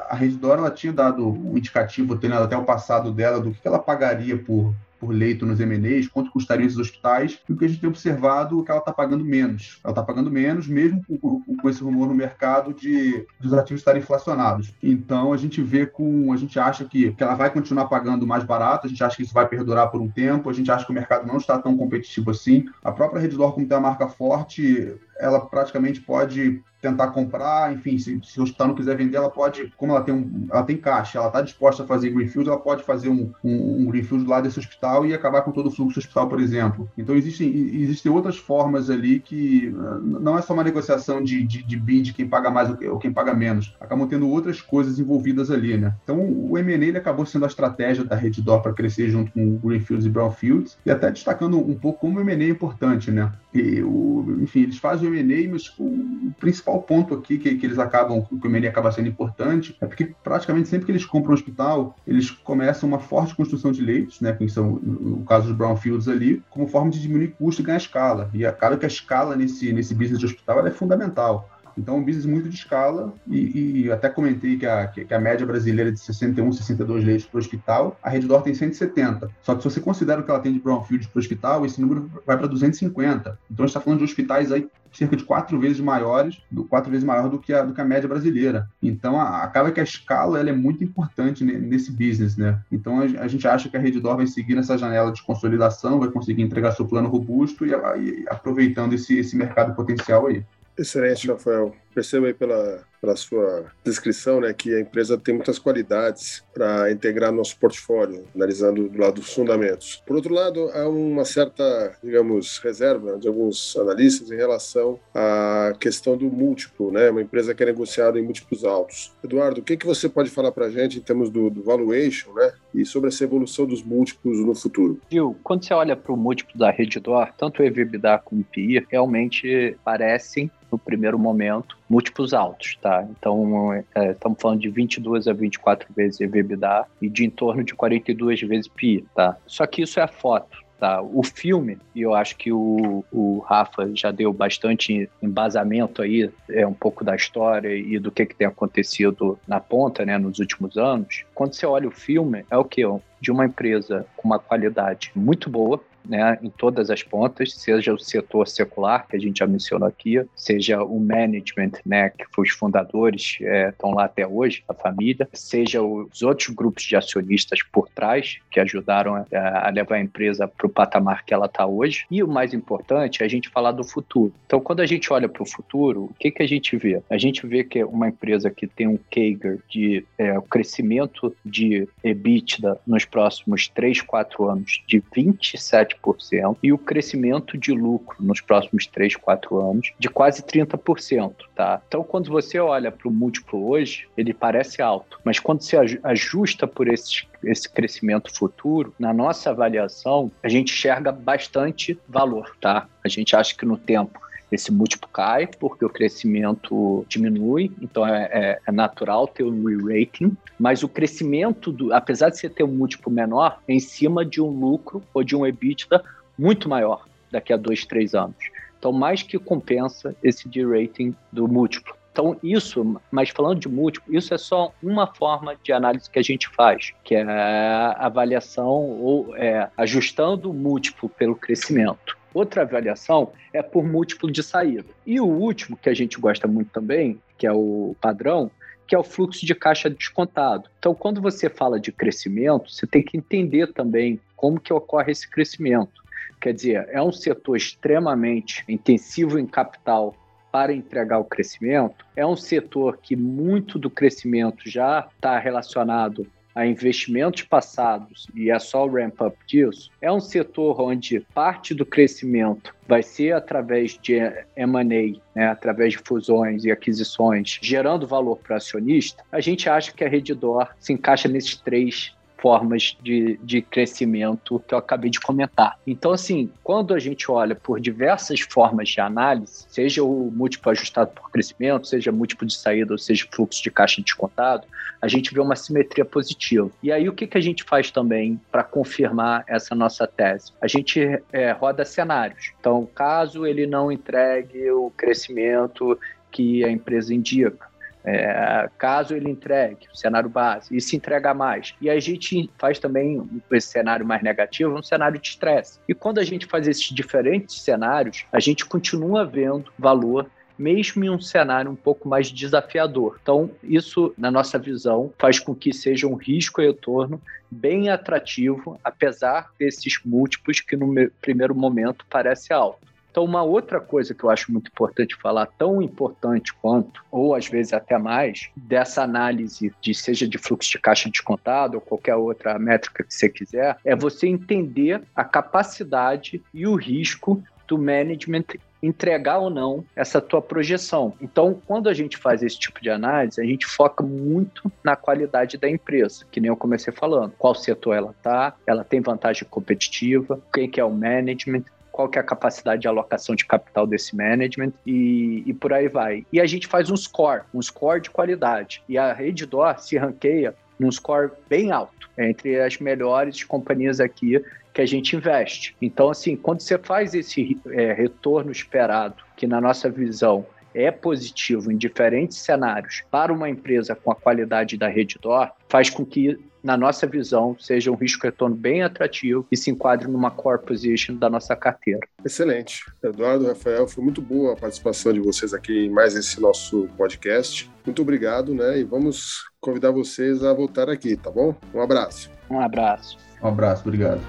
a 0.07 0.15
Redditor 0.15 0.59
ela 0.59 0.69
tinha 0.69 0.93
dado 0.93 1.27
um 1.27 1.57
indicativo, 1.57 2.15
treinado 2.15 2.43
até 2.43 2.55
o 2.55 2.63
passado 2.63 3.11
dela, 3.11 3.39
do 3.39 3.51
que 3.51 3.67
ela 3.67 3.79
pagaria 3.79 4.37
por 4.37 4.75
por 5.01 5.11
leito 5.11 5.47
nos 5.47 5.59
MNEs, 5.59 6.07
quanto 6.07 6.29
custariam 6.29 6.67
esses 6.67 6.77
hospitais, 6.77 7.39
e 7.49 7.51
o 7.51 7.57
que 7.57 7.65
a 7.65 7.67
gente 7.67 7.81
tem 7.81 7.89
observado 7.89 8.61
é 8.61 8.63
que 8.63 8.69
ela 8.69 8.79
está 8.79 8.93
pagando 8.93 9.25
menos. 9.25 9.79
Ela 9.83 9.91
está 9.91 10.03
pagando 10.03 10.29
menos, 10.29 10.67
mesmo 10.67 11.03
com, 11.19 11.41
com, 11.41 11.69
esse 11.69 11.83
rumor 11.83 12.07
no 12.07 12.13
mercado 12.13 12.71
de 12.71 13.25
dos 13.39 13.51
ativos 13.51 13.81
estarem 13.81 13.99
inflacionados. 13.99 14.71
Então 14.81 15.33
a 15.33 15.37
gente 15.37 15.59
vê 15.63 15.87
com. 15.87 16.31
A 16.31 16.37
gente 16.37 16.59
acha 16.59 16.85
que, 16.85 17.11
que 17.13 17.23
ela 17.23 17.33
vai 17.33 17.49
continuar 17.49 17.85
pagando 17.85 18.27
mais 18.27 18.43
barato, 18.43 18.85
a 18.85 18.89
gente 18.89 19.03
acha 19.03 19.15
que 19.15 19.23
isso 19.23 19.33
vai 19.33 19.47
perdurar 19.47 19.89
por 19.89 19.99
um 19.99 20.07
tempo, 20.07 20.49
a 20.49 20.53
gente 20.53 20.69
acha 20.69 20.85
que 20.85 20.91
o 20.91 20.95
mercado 20.95 21.25
não 21.25 21.37
está 21.37 21.57
tão 21.57 21.75
competitivo 21.75 22.29
assim. 22.29 22.65
A 22.83 22.91
própria 22.91 23.19
Redditor, 23.19 23.53
como 23.53 23.67
tem 23.67 23.75
uma 23.75 23.89
marca 23.89 24.07
forte, 24.07 24.93
ela 25.21 25.39
praticamente 25.39 26.01
pode 26.01 26.61
tentar 26.81 27.09
comprar, 27.09 27.71
enfim, 27.71 27.97
se, 27.97 28.19
se, 28.23 28.39
o 28.39 28.43
hospital 28.43 28.69
não 28.69 28.75
quiser 28.75 28.97
vender, 28.97 29.15
ela 29.15 29.29
pode, 29.29 29.71
como 29.77 29.91
ela 29.91 30.01
tem, 30.01 30.13
um, 30.13 30.47
ela 30.51 30.63
tem 30.63 30.75
caixa, 30.75 31.19
ela 31.19 31.27
está 31.27 31.41
disposta 31.41 31.83
a 31.83 31.87
fazer 31.87 32.09
greenfield, 32.09 32.49
ela 32.49 32.59
pode 32.59 32.83
fazer 32.83 33.07
um, 33.07 33.31
um, 33.43 33.81
um 33.81 33.85
greenfield 33.85 34.25
lá 34.25 34.41
desse 34.41 34.59
hospital 34.59 35.05
e 35.05 35.13
acabar 35.13 35.43
com 35.43 35.51
todo 35.51 35.67
o 35.67 35.71
fluxo 35.71 35.99
do 35.99 35.99
hospital, 35.99 36.27
por 36.27 36.41
exemplo. 36.41 36.89
Então, 36.97 37.15
existem, 37.15 37.47
existem 37.81 38.11
outras 38.11 38.37
formas 38.37 38.89
ali 38.89 39.19
que 39.19 39.71
não 40.01 40.37
é 40.37 40.41
só 40.41 40.53
uma 40.53 40.63
negociação 40.63 41.23
de, 41.23 41.43
de, 41.43 41.63
de 41.63 41.77
bid, 41.77 42.13
quem 42.13 42.27
paga 42.27 42.49
mais 42.49 42.69
ou 42.69 42.97
quem 42.97 43.13
paga 43.13 43.33
menos, 43.33 43.75
acabam 43.79 44.07
tendo 44.07 44.27
outras 44.27 44.59
coisas 44.59 44.97
envolvidas 44.97 45.51
ali, 45.51 45.77
né? 45.77 45.93
Então, 46.03 46.17
o 46.19 46.57
M&A 46.57 46.97
acabou 46.97 47.25
sendo 47.25 47.45
a 47.45 47.47
estratégia 47.47 48.03
da 48.03 48.15
Redditor 48.15 48.61
para 48.61 48.73
crescer 48.73 49.09
junto 49.09 49.31
com 49.31 49.57
greenfields 49.57 50.05
e 50.05 50.09
brownfields, 50.09 50.77
e 50.83 50.89
até 50.89 51.11
destacando 51.11 51.59
um 51.59 51.75
pouco 51.75 51.99
como 51.99 52.17
o 52.17 52.21
M&A 52.21 52.43
é 52.43 52.49
importante, 52.49 53.11
né? 53.11 53.31
E, 53.53 53.83
o, 53.83 54.37
enfim, 54.41 54.61
eles 54.61 54.77
fazem 54.77 55.09
o 55.09 55.10
M&A, 55.13 55.49
mas 55.49 55.73
o 55.77 56.31
principal 56.39 56.81
ponto 56.81 57.13
aqui 57.13 57.37
que, 57.37 57.55
que 57.55 57.65
eles 57.65 57.79
acabam, 57.79 58.23
que 58.23 58.47
o 58.47 58.49
M&A 58.49 58.69
acaba 58.69 58.91
sendo 58.91 59.07
importante, 59.07 59.75
é 59.81 59.85
porque 59.85 60.13
praticamente 60.23 60.69
sempre 60.69 60.85
que 60.85 60.91
eles 60.91 61.05
compram 61.05 61.31
um 61.31 61.33
hospital, 61.33 61.95
eles 62.05 62.29
começam 62.29 62.87
uma 62.87 62.99
forte 62.99 63.35
construção 63.35 63.71
de 63.71 63.81
leitos, 63.81 64.21
né, 64.21 64.33
que 64.33 64.47
são, 64.49 64.79
no 64.81 65.23
caso 65.25 65.47
dos 65.47 65.55
brownfields 65.55 66.07
ali, 66.07 66.41
como 66.49 66.67
forma 66.67 66.91
de 66.91 67.01
diminuir 67.01 67.35
custo 67.37 67.61
e 67.61 67.65
ganhar 67.65 67.77
escala. 67.77 68.29
E 68.33 68.45
acaba 68.45 68.77
que 68.77 68.85
a 68.85 68.87
escala 68.87 69.35
nesse, 69.35 69.71
nesse 69.73 69.93
business 69.93 70.19
de 70.19 70.25
hospital 70.25 70.65
é 70.65 70.71
fundamental. 70.71 71.49
Então, 71.77 71.97
um 71.97 72.03
business 72.03 72.25
muito 72.25 72.49
de 72.49 72.55
escala, 72.55 73.13
e, 73.27 73.83
e 73.85 73.91
até 73.91 74.09
comentei 74.09 74.57
que 74.57 74.65
a, 74.65 74.87
que 74.87 75.13
a 75.13 75.19
média 75.19 75.45
brasileira 75.45 75.89
é 75.89 75.93
de 75.93 75.99
61, 75.99 76.51
62 76.51 77.03
leitos 77.03 77.25
para 77.25 77.37
o 77.37 77.39
hospital, 77.39 77.97
a 78.01 78.09
Reddor 78.09 78.41
tem 78.41 78.53
170. 78.53 79.29
Só 79.41 79.55
que 79.55 79.63
se 79.63 79.69
você 79.69 79.79
considera 79.79 80.21
o 80.21 80.23
que 80.23 80.31
ela 80.31 80.39
tem 80.39 80.53
de 80.53 80.59
brownfield 80.59 81.07
para 81.07 81.17
o 81.17 81.21
hospital, 81.21 81.65
esse 81.65 81.79
número 81.81 82.09
vai 82.25 82.37
para 82.37 82.47
250. 82.47 83.37
Então, 83.49 83.63
a 83.63 83.67
gente 83.67 83.69
está 83.69 83.81
falando 83.81 83.99
de 83.99 84.05
hospitais 84.05 84.51
aí 84.51 84.67
cerca 84.91 85.15
de 85.15 85.23
quatro 85.23 85.59
vezes 85.59 85.79
maiores, 85.79 86.41
quatro 86.69 86.91
vezes 86.91 87.05
maior 87.05 87.29
do 87.29 87.39
que 87.39 87.53
a, 87.53 87.63
do 87.63 87.73
que 87.73 87.81
a 87.81 87.85
média 87.85 88.07
brasileira. 88.07 88.67
Então, 88.81 89.19
a, 89.19 89.43
acaba 89.43 89.71
que 89.71 89.79
a 89.79 89.83
escala 89.83 90.39
ela 90.39 90.49
é 90.49 90.53
muito 90.53 90.83
importante 90.83 91.43
nesse 91.43 91.91
business, 91.91 92.37
né? 92.37 92.59
Então, 92.71 92.99
a, 92.99 93.03
a 93.03 93.27
gente 93.27 93.47
acha 93.47 93.69
que 93.69 93.77
a 93.77 93.79
Reddor 93.79 94.17
vai 94.17 94.27
seguir 94.27 94.55
nessa 94.55 94.77
janela 94.77 95.11
de 95.11 95.23
consolidação, 95.23 95.99
vai 95.99 96.09
conseguir 96.09 96.41
entregar 96.41 96.73
seu 96.73 96.85
plano 96.85 97.09
robusto 97.09 97.65
e, 97.65 97.69
e 97.69 98.25
aproveitando 98.29 98.93
esse, 98.93 99.17
esse 99.17 99.35
mercado 99.35 99.73
potencial 99.75 100.27
aí. 100.27 100.43
Excelente, 100.77 101.27
Rafael. 101.27 101.73
Perceba 101.93 102.27
aí 102.27 102.33
pela, 102.33 102.83
pela 103.01 103.15
sua 103.15 103.65
descrição, 103.83 104.39
né, 104.39 104.53
que 104.53 104.73
a 104.73 104.79
empresa 104.79 105.17
tem 105.17 105.33
muitas 105.33 105.57
qualidades 105.57 106.43
para 106.53 106.91
integrar 106.91 107.31
no 107.31 107.37
nosso 107.37 107.57
portfólio, 107.57 108.25
analisando 108.35 108.87
do 108.87 108.99
lado 108.99 109.15
dos 109.15 109.33
fundamentos. 109.33 110.01
Por 110.05 110.15
outro 110.15 110.33
lado, 110.33 110.69
há 110.73 110.87
uma 110.87 111.25
certa, 111.25 111.97
digamos, 112.03 112.59
reserva 112.59 113.17
de 113.17 113.27
alguns 113.27 113.75
analistas 113.77 114.31
em 114.31 114.35
relação 114.35 114.99
à 115.13 115.73
questão 115.79 116.15
do 116.15 116.25
múltiplo, 116.25 116.91
né, 116.91 117.09
uma 117.09 117.21
empresa 117.21 117.55
que 117.55 117.63
é 117.63 117.65
negociada 117.65 118.19
em 118.19 118.23
múltiplos 118.23 118.63
altos. 118.63 119.13
Eduardo, 119.23 119.61
o 119.61 119.63
que, 119.63 119.75
que 119.75 119.85
você 119.85 120.07
pode 120.07 120.29
falar 120.29 120.51
para 120.51 120.67
a 120.67 120.69
gente 120.69 120.99
em 120.99 121.01
termos 121.01 121.29
do, 121.29 121.49
do 121.49 121.63
valuation, 121.63 122.33
né, 122.33 122.53
e 122.73 122.85
sobre 122.85 123.09
essa 123.09 123.23
evolução 123.23 123.65
dos 123.65 123.81
múltiplos 123.83 124.39
no 124.39 124.53
futuro? 124.53 125.01
Gil, 125.09 125.35
quando 125.43 125.65
você 125.65 125.73
olha 125.73 125.95
para 125.95 126.13
o 126.13 126.17
múltiplo 126.17 126.57
da 126.57 126.69
Redditor, 126.69 127.33
tanto 127.37 127.61
o 127.61 127.65
EBITDA 127.65 128.19
como 128.23 128.41
o 128.41 128.45
PI 128.45 128.85
realmente 128.89 129.75
parecem 129.83 130.51
no 130.71 130.77
primeiro 130.77 131.19
momento 131.19 131.80
múltiplos 131.91 132.33
altos, 132.33 132.77
tá? 132.81 133.05
Então, 133.11 133.73
é, 133.73 134.11
estamos 134.11 134.41
falando 134.41 134.61
de 134.61 134.69
22 134.69 135.27
a 135.27 135.33
24 135.33 135.93
vezes 135.93 136.21
EBITDA 136.21 136.85
e 137.01 137.09
de 137.09 137.25
em 137.25 137.29
torno 137.29 137.65
de 137.65 137.75
42 137.75 138.39
vezes 138.43 138.69
PI, 138.69 139.05
tá? 139.13 139.35
Só 139.45 139.67
que 139.67 139.81
isso 139.81 139.99
é 139.99 140.03
a 140.03 140.07
foto. 140.07 140.61
Tá? 140.79 140.99
O 140.99 141.21
filme, 141.21 141.77
e 141.93 142.01
eu 142.01 142.15
acho 142.15 142.35
que 142.35 142.51
o, 142.51 143.05
o 143.11 143.37
Rafa 143.45 143.91
já 143.93 144.09
deu 144.09 144.33
bastante 144.33 145.07
embasamento 145.21 146.01
aí, 146.01 146.27
é 146.49 146.65
um 146.65 146.73
pouco 146.73 147.03
da 147.03 147.15
história 147.15 147.75
e 147.75 147.99
do 147.99 148.09
que, 148.09 148.25
que 148.25 148.35
tem 148.35 148.47
acontecido 148.47 149.37
na 149.47 149.59
ponta, 149.59 150.03
né, 150.03 150.17
nos 150.17 150.39
últimos 150.39 150.77
anos. 150.77 151.23
Quando 151.35 151.53
você 151.53 151.67
olha 151.67 151.87
o 151.87 151.91
filme, 151.91 152.43
é 152.49 152.57
o 152.57 152.65
que? 152.65 152.81
De 153.19 153.31
uma 153.31 153.45
empresa 153.45 154.07
com 154.17 154.27
uma 154.27 154.39
qualidade 154.39 155.11
muito 155.15 155.51
boa, 155.51 155.79
né, 156.07 156.37
em 156.41 156.49
todas 156.49 156.89
as 156.89 157.03
pontas, 157.03 157.53
seja 157.53 157.93
o 157.93 157.99
setor 157.99 158.47
secular, 158.47 159.07
que 159.07 159.15
a 159.15 159.19
gente 159.19 159.39
já 159.39 159.47
mencionou 159.47 159.87
aqui, 159.87 160.23
seja 160.35 160.83
o 160.83 160.99
management, 160.99 161.71
né, 161.85 162.09
que 162.09 162.25
os 162.37 162.49
fundadores, 162.49 163.37
é, 163.41 163.69
estão 163.69 163.91
lá 163.91 164.05
até 164.05 164.25
hoje, 164.25 164.63
a 164.67 164.73
família, 164.73 165.27
seja 165.33 165.81
os 165.81 166.21
outros 166.21 166.49
grupos 166.49 166.83
de 166.83 166.95
acionistas 166.95 167.61
por 167.63 167.87
trás, 167.89 168.39
que 168.49 168.59
ajudaram 168.59 169.15
a, 169.15 169.67
a 169.67 169.69
levar 169.69 169.95
a 169.95 170.01
empresa 170.01 170.47
para 170.47 170.67
o 170.67 170.69
patamar 170.69 171.23
que 171.25 171.33
ela 171.33 171.45
está 171.45 171.65
hoje. 171.65 172.05
E 172.09 172.23
o 172.23 172.27
mais 172.27 172.53
importante 172.53 173.21
é 173.21 173.25
a 173.25 173.29
gente 173.29 173.49
falar 173.49 173.71
do 173.71 173.83
futuro. 173.83 174.33
Então, 174.45 174.59
quando 174.59 174.81
a 174.81 174.85
gente 174.85 175.11
olha 175.11 175.29
para 175.29 175.43
o 175.43 175.45
futuro, 175.45 176.05
o 176.05 176.13
que, 176.19 176.31
que 176.31 176.43
a 176.43 176.47
gente 176.47 176.75
vê? 176.77 177.01
A 177.09 177.17
gente 177.17 177.45
vê 177.45 177.63
que 177.63 177.79
é 177.79 177.85
uma 177.85 178.09
empresa 178.09 178.49
que 178.49 178.67
tem 178.67 178.87
um 178.87 178.97
CAGR 179.09 179.59
de 179.69 180.05
é, 180.17 180.39
crescimento 180.49 181.35
de 181.45 181.87
EBITDA 182.03 182.79
nos 182.85 183.05
próximos 183.05 183.67
3, 183.69 184.01
4 184.01 184.49
anos 184.49 184.83
de 184.87 185.01
27 185.13 185.90
7% 185.95 186.57
e 186.61 186.71
o 186.71 186.77
crescimento 186.77 187.57
de 187.57 187.71
lucro 187.71 188.17
nos 188.19 188.41
próximos 188.41 188.85
3, 188.87 189.15
4 189.15 189.59
anos 189.59 189.91
de 189.97 190.09
quase 190.09 190.41
30%, 190.41 191.33
tá? 191.55 191.81
Então, 191.87 192.03
quando 192.03 192.29
você 192.29 192.59
olha 192.59 192.91
para 192.91 193.07
o 193.07 193.11
múltiplo 193.11 193.67
hoje, 193.69 194.07
ele 194.17 194.33
parece 194.33 194.81
alto, 194.81 195.19
mas 195.23 195.39
quando 195.39 195.61
você 195.61 195.77
ajusta 196.03 196.67
por 196.67 196.87
esses 196.87 197.25
esse 197.43 197.67
crescimento 197.67 198.33
futuro, 198.35 198.93
na 198.99 199.11
nossa 199.11 199.49
avaliação, 199.49 200.31
a 200.43 200.47
gente 200.47 200.73
enxerga 200.73 201.11
bastante 201.11 201.99
valor, 202.07 202.55
tá? 202.61 202.87
A 203.03 203.09
gente 203.09 203.35
acha 203.35 203.55
que 203.55 203.65
no 203.65 203.77
tempo 203.77 204.19
esse 204.51 204.71
múltiplo 204.71 205.07
cai 205.09 205.47
porque 205.47 205.85
o 205.85 205.89
crescimento 205.89 207.05
diminui, 207.07 207.71
então 207.81 208.05
é, 208.05 208.29
é, 208.31 208.59
é 208.67 208.71
natural 208.71 209.27
ter 209.27 209.43
um 209.43 209.63
re-rating, 209.63 210.35
mas 210.59 210.83
o 210.83 210.89
crescimento, 210.89 211.71
do, 211.71 211.93
apesar 211.93 212.29
de 212.29 212.37
você 212.37 212.49
ter 212.49 212.63
um 212.63 212.67
múltiplo 212.67 213.11
menor, 213.11 213.59
é 213.67 213.73
em 213.73 213.79
cima 213.79 214.25
de 214.25 214.41
um 214.41 214.49
lucro 214.49 215.01
ou 215.13 215.23
de 215.23 215.35
um 215.35 215.45
EBITDA 215.45 216.03
muito 216.37 216.67
maior 216.67 217.05
daqui 217.31 217.53
a 217.53 217.57
dois, 217.57 217.85
três 217.85 218.13
anos. 218.13 218.35
Então, 218.77 218.91
mais 218.91 219.23
que 219.23 219.37
compensa 219.37 220.15
esse 220.23 220.49
de-rating 220.49 221.15
do 221.31 221.47
múltiplo. 221.47 221.95
Então, 222.11 222.35
isso, 222.43 222.99
mas 223.09 223.29
falando 223.29 223.59
de 223.59 223.69
múltiplo, 223.69 224.13
isso 224.13 224.33
é 224.33 224.37
só 224.37 224.73
uma 224.83 225.07
forma 225.07 225.55
de 225.63 225.71
análise 225.71 226.09
que 226.09 226.19
a 226.19 226.21
gente 226.21 226.49
faz, 226.49 226.91
que 227.05 227.15
é 227.15 227.23
a 227.23 227.95
avaliação 227.99 228.67
ou 228.67 229.33
é, 229.37 229.69
ajustando 229.77 230.51
o 230.51 230.53
múltiplo 230.53 231.07
pelo 231.07 231.35
crescimento. 231.35 232.17
Outra 232.33 232.61
avaliação 232.61 233.31
é 233.53 233.61
por 233.61 233.83
múltiplo 233.83 234.31
de 234.31 234.41
saída. 234.41 234.85
E 235.05 235.19
o 235.19 235.25
último, 235.25 235.77
que 235.77 235.89
a 235.89 235.93
gente 235.93 236.19
gosta 236.19 236.47
muito 236.47 236.71
também, 236.71 237.19
que 237.37 237.45
é 237.45 237.51
o 237.51 237.95
padrão, 237.99 238.49
que 238.87 238.95
é 238.95 238.99
o 238.99 239.03
fluxo 239.03 239.45
de 239.45 239.55
caixa 239.55 239.89
descontado. 239.89 240.69
Então, 240.79 240.93
quando 240.93 241.21
você 241.21 241.49
fala 241.49 241.79
de 241.79 241.91
crescimento, 241.91 242.71
você 242.71 242.85
tem 242.85 243.01
que 243.01 243.17
entender 243.17 243.71
também 243.73 244.19
como 244.35 244.59
que 244.59 244.73
ocorre 244.73 245.11
esse 245.11 245.29
crescimento. 245.29 246.01
Quer 246.39 246.53
dizer, 246.53 246.89
é 246.91 247.01
um 247.01 247.11
setor 247.11 247.55
extremamente 247.55 248.63
intensivo 248.67 249.37
em 249.37 249.45
capital 249.45 250.15
para 250.51 250.73
entregar 250.73 251.19
o 251.19 251.23
crescimento, 251.23 252.05
é 252.15 252.27
um 252.27 252.35
setor 252.35 252.97
que 252.97 253.15
muito 253.15 253.79
do 253.79 253.89
crescimento 253.89 254.69
já 254.69 255.07
está 255.15 255.39
relacionado 255.39 256.27
a 256.53 256.65
investimentos 256.65 257.43
passados 257.43 258.27
e 258.35 258.51
é 258.51 258.59
só 258.59 258.85
o 258.85 258.91
ramp-up 258.91 259.37
disso, 259.45 259.89
é 260.01 260.11
um 260.11 260.19
setor 260.19 260.81
onde 260.81 261.19
parte 261.33 261.73
do 261.73 261.85
crescimento 261.85 262.73
vai 262.87 263.01
ser 263.01 263.33
através 263.33 263.97
de 264.01 264.15
M&A, 264.55 265.19
né, 265.33 265.47
através 265.47 265.93
de 265.93 265.99
fusões 265.99 266.65
e 266.65 266.71
aquisições, 266.71 267.57
gerando 267.61 268.05
valor 268.05 268.37
para 268.37 268.57
acionista, 268.57 269.23
a 269.31 269.39
gente 269.39 269.69
acha 269.69 269.93
que 269.93 270.03
a 270.03 270.09
Redditor 270.09 270.67
se 270.79 270.93
encaixa 270.93 271.27
nesses 271.27 271.55
três 271.55 272.13
formas 272.41 272.97
de, 273.01 273.39
de 273.43 273.61
crescimento 273.61 274.61
que 274.67 274.73
eu 274.73 274.77
acabei 274.77 275.11
de 275.11 275.19
comentar. 275.19 275.77
Então, 275.85 276.11
assim, 276.11 276.51
quando 276.63 276.93
a 276.93 276.99
gente 276.99 277.29
olha 277.31 277.55
por 277.55 277.79
diversas 277.79 278.39
formas 278.41 278.89
de 278.89 278.99
análise, 278.99 279.65
seja 279.69 280.03
o 280.03 280.31
múltiplo 280.31 280.71
ajustado 280.71 281.11
por 281.11 281.29
crescimento, 281.29 281.87
seja 281.87 282.11
múltiplo 282.11 282.47
de 282.47 282.55
saída, 282.55 282.93
ou 282.93 282.97
seja 282.97 283.27
fluxo 283.31 283.61
de 283.61 283.69
caixa 283.69 284.01
descontado, 284.01 284.65
a 284.99 285.07
gente 285.07 285.33
vê 285.33 285.39
uma 285.39 285.55
simetria 285.55 286.03
positiva. 286.03 286.69
E 286.81 286.91
aí, 286.91 287.07
o 287.07 287.13
que, 287.13 287.27
que 287.27 287.37
a 287.37 287.41
gente 287.41 287.63
faz 287.63 287.91
também 287.91 288.39
para 288.51 288.63
confirmar 288.63 289.43
essa 289.47 289.75
nossa 289.75 290.07
tese? 290.07 290.51
A 290.59 290.67
gente 290.67 291.21
é, 291.31 291.51
roda 291.51 291.85
cenários. 291.85 292.53
Então, 292.59 292.87
caso 292.93 293.45
ele 293.45 293.67
não 293.67 293.91
entregue 293.91 294.69
o 294.71 294.91
crescimento 294.91 295.97
que 296.31 296.63
a 296.63 296.71
empresa 296.71 297.13
indica, 297.13 297.67
é, 298.03 298.69
caso 298.77 299.15
ele 299.15 299.29
entregue 299.29 299.87
o 299.93 299.95
cenário 299.95 300.29
base 300.29 300.75
e 300.75 300.81
se 300.81 300.95
entregar 300.95 301.33
mais. 301.33 301.75
E 301.81 301.89
a 301.89 301.99
gente 301.99 302.49
faz 302.57 302.79
também 302.79 303.21
esse 303.51 303.67
cenário 303.67 304.05
mais 304.05 304.21
negativo 304.23 304.77
um 304.77 304.83
cenário 304.83 305.19
de 305.19 305.27
estresse. 305.27 305.79
E 305.87 305.93
quando 305.93 306.19
a 306.19 306.23
gente 306.23 306.45
faz 306.45 306.67
esses 306.67 306.89
diferentes 306.89 307.61
cenários, 307.61 308.25
a 308.31 308.39
gente 308.39 308.65
continua 308.65 309.25
vendo 309.25 309.71
valor 309.77 310.27
mesmo 310.57 311.03
em 311.03 311.09
um 311.09 311.19
cenário 311.19 311.71
um 311.71 311.75
pouco 311.75 312.07
mais 312.07 312.31
desafiador. 312.31 313.17
Então, 313.21 313.49
isso, 313.63 314.13
na 314.15 314.29
nossa 314.29 314.59
visão, 314.59 315.11
faz 315.17 315.39
com 315.39 315.55
que 315.55 315.73
seja 315.73 316.05
um 316.05 316.13
risco 316.13 316.61
e 316.61 316.67
retorno 316.67 317.19
bem 317.49 317.89
atrativo, 317.89 318.79
apesar 318.83 319.51
desses 319.59 319.99
múltiplos 320.05 320.59
que 320.59 320.75
no 320.75 321.09
primeiro 321.19 321.55
momento 321.55 322.05
parece 322.07 322.53
alto. 322.53 322.90
Então, 323.11 323.25
uma 323.25 323.43
outra 323.43 323.81
coisa 323.81 324.13
que 324.15 324.23
eu 324.23 324.29
acho 324.29 324.51
muito 324.51 324.69
importante 324.69 325.15
falar, 325.15 325.45
tão 325.45 325.81
importante 325.81 326.53
quanto, 326.53 327.03
ou 327.11 327.35
às 327.35 327.47
vezes 327.47 327.73
até 327.73 327.97
mais, 327.97 328.49
dessa 328.55 329.03
análise 329.03 329.73
de 329.81 329.93
seja 329.93 330.25
de 330.25 330.37
fluxo 330.37 330.71
de 330.71 330.79
caixa 330.79 331.09
descontado 331.09 331.75
ou 331.75 331.81
qualquer 331.81 332.15
outra 332.15 332.57
métrica 332.57 333.03
que 333.03 333.13
você 333.13 333.27
quiser, 333.27 333.77
é 333.83 333.95
você 333.95 334.27
entender 334.27 335.01
a 335.13 335.25
capacidade 335.25 336.41
e 336.53 336.65
o 336.65 336.75
risco 336.75 337.43
do 337.67 337.77
management 337.77 338.45
entregar 338.81 339.37
ou 339.37 339.49
não 339.49 339.83
essa 339.95 340.19
tua 340.19 340.41
projeção. 340.41 341.13
Então, 341.21 341.61
quando 341.65 341.87
a 341.87 341.93
gente 341.93 342.17
faz 342.17 342.41
esse 342.41 342.57
tipo 342.57 342.81
de 342.81 342.89
análise, 342.89 343.39
a 343.39 343.45
gente 343.45 343.65
foca 343.65 344.03
muito 344.03 344.71
na 344.83 344.95
qualidade 344.95 345.57
da 345.57 345.69
empresa, 345.69 346.25
que 346.31 346.39
nem 346.39 346.49
eu 346.49 346.57
comecei 346.57 346.91
falando. 346.91 347.33
Qual 347.37 347.53
setor 347.53 347.93
ela 347.93 348.11
está, 348.11 348.55
ela 348.65 348.83
tem 348.83 348.99
vantagem 348.99 349.47
competitiva, 349.49 350.41
quem 350.53 350.69
que 350.69 350.79
é 350.79 350.83
o 350.83 350.91
management, 350.91 351.63
qual 351.91 352.09
que 352.09 352.17
é 352.17 352.21
a 352.21 352.23
capacidade 352.23 352.81
de 352.81 352.87
alocação 352.87 353.35
de 353.35 353.45
capital 353.45 353.85
desse 353.85 354.15
management 354.15 354.73
e, 354.85 355.43
e 355.45 355.53
por 355.53 355.73
aí 355.73 355.87
vai. 355.87 356.25
E 356.31 356.39
a 356.39 356.45
gente 356.45 356.67
faz 356.67 356.89
um 356.89 356.95
score, 356.95 357.43
um 357.53 357.61
score 357.61 358.01
de 358.01 358.09
qualidade. 358.09 358.83
E 358.87 358.97
a 358.97 359.13
Reddor 359.13 359.79
se 359.79 359.97
ranqueia 359.97 360.55
num 360.79 360.91
score 360.91 361.31
bem 361.47 361.71
alto, 361.71 362.09
entre 362.17 362.59
as 362.59 362.79
melhores 362.79 363.43
companhias 363.43 363.99
aqui 363.99 364.43
que 364.73 364.81
a 364.81 364.85
gente 364.85 365.15
investe. 365.15 365.75
Então, 365.81 366.09
assim, 366.09 366.35
quando 366.35 366.61
você 366.61 366.77
faz 366.77 367.13
esse 367.13 367.59
é, 367.67 367.93
retorno 367.93 368.51
esperado, 368.51 369.15
que 369.35 369.45
na 369.45 369.59
nossa 369.59 369.89
visão 369.89 370.45
é 370.73 370.89
positivo 370.89 371.71
em 371.71 371.77
diferentes 371.77 372.37
cenários 372.37 373.03
para 373.11 373.33
uma 373.33 373.49
empresa 373.49 373.95
com 373.95 374.11
a 374.11 374.15
qualidade 374.15 374.77
da 374.77 374.87
Reddor, 374.87 375.51
faz 375.67 375.89
com 375.89 376.05
que, 376.05 376.39
na 376.63 376.77
nossa 376.77 377.07
visão, 377.07 377.55
seja 377.59 377.91
um 377.91 377.95
risco-retorno 377.95 378.55
bem 378.55 378.83
atrativo 378.83 379.45
e 379.51 379.57
se 379.57 379.71
enquadre 379.71 380.07
numa 380.07 380.31
core 380.31 380.61
position 380.61 381.15
da 381.15 381.29
nossa 381.29 381.55
carteira. 381.55 382.01
Excelente. 382.23 382.85
Eduardo, 383.03 383.47
Rafael, 383.47 383.87
foi 383.87 384.03
muito 384.03 384.21
boa 384.21 384.53
a 384.53 384.55
participação 384.55 385.13
de 385.13 385.19
vocês 385.19 385.53
aqui 385.53 385.85
em 385.85 385.89
mais 385.89 386.15
esse 386.15 386.39
nosso 386.39 386.87
podcast. 386.97 387.69
Muito 387.85 388.01
obrigado, 388.01 388.53
né? 388.53 388.79
E 388.79 388.83
vamos 388.83 389.45
convidar 389.59 389.91
vocês 389.91 390.43
a 390.43 390.53
voltar 390.53 390.89
aqui, 390.89 391.15
tá 391.15 391.31
bom? 391.31 391.55
Um 391.73 391.81
abraço. 391.81 392.29
Um 392.49 392.59
abraço. 392.59 393.17
Um 393.41 393.47
abraço, 393.47 393.83
obrigado. 393.85 394.21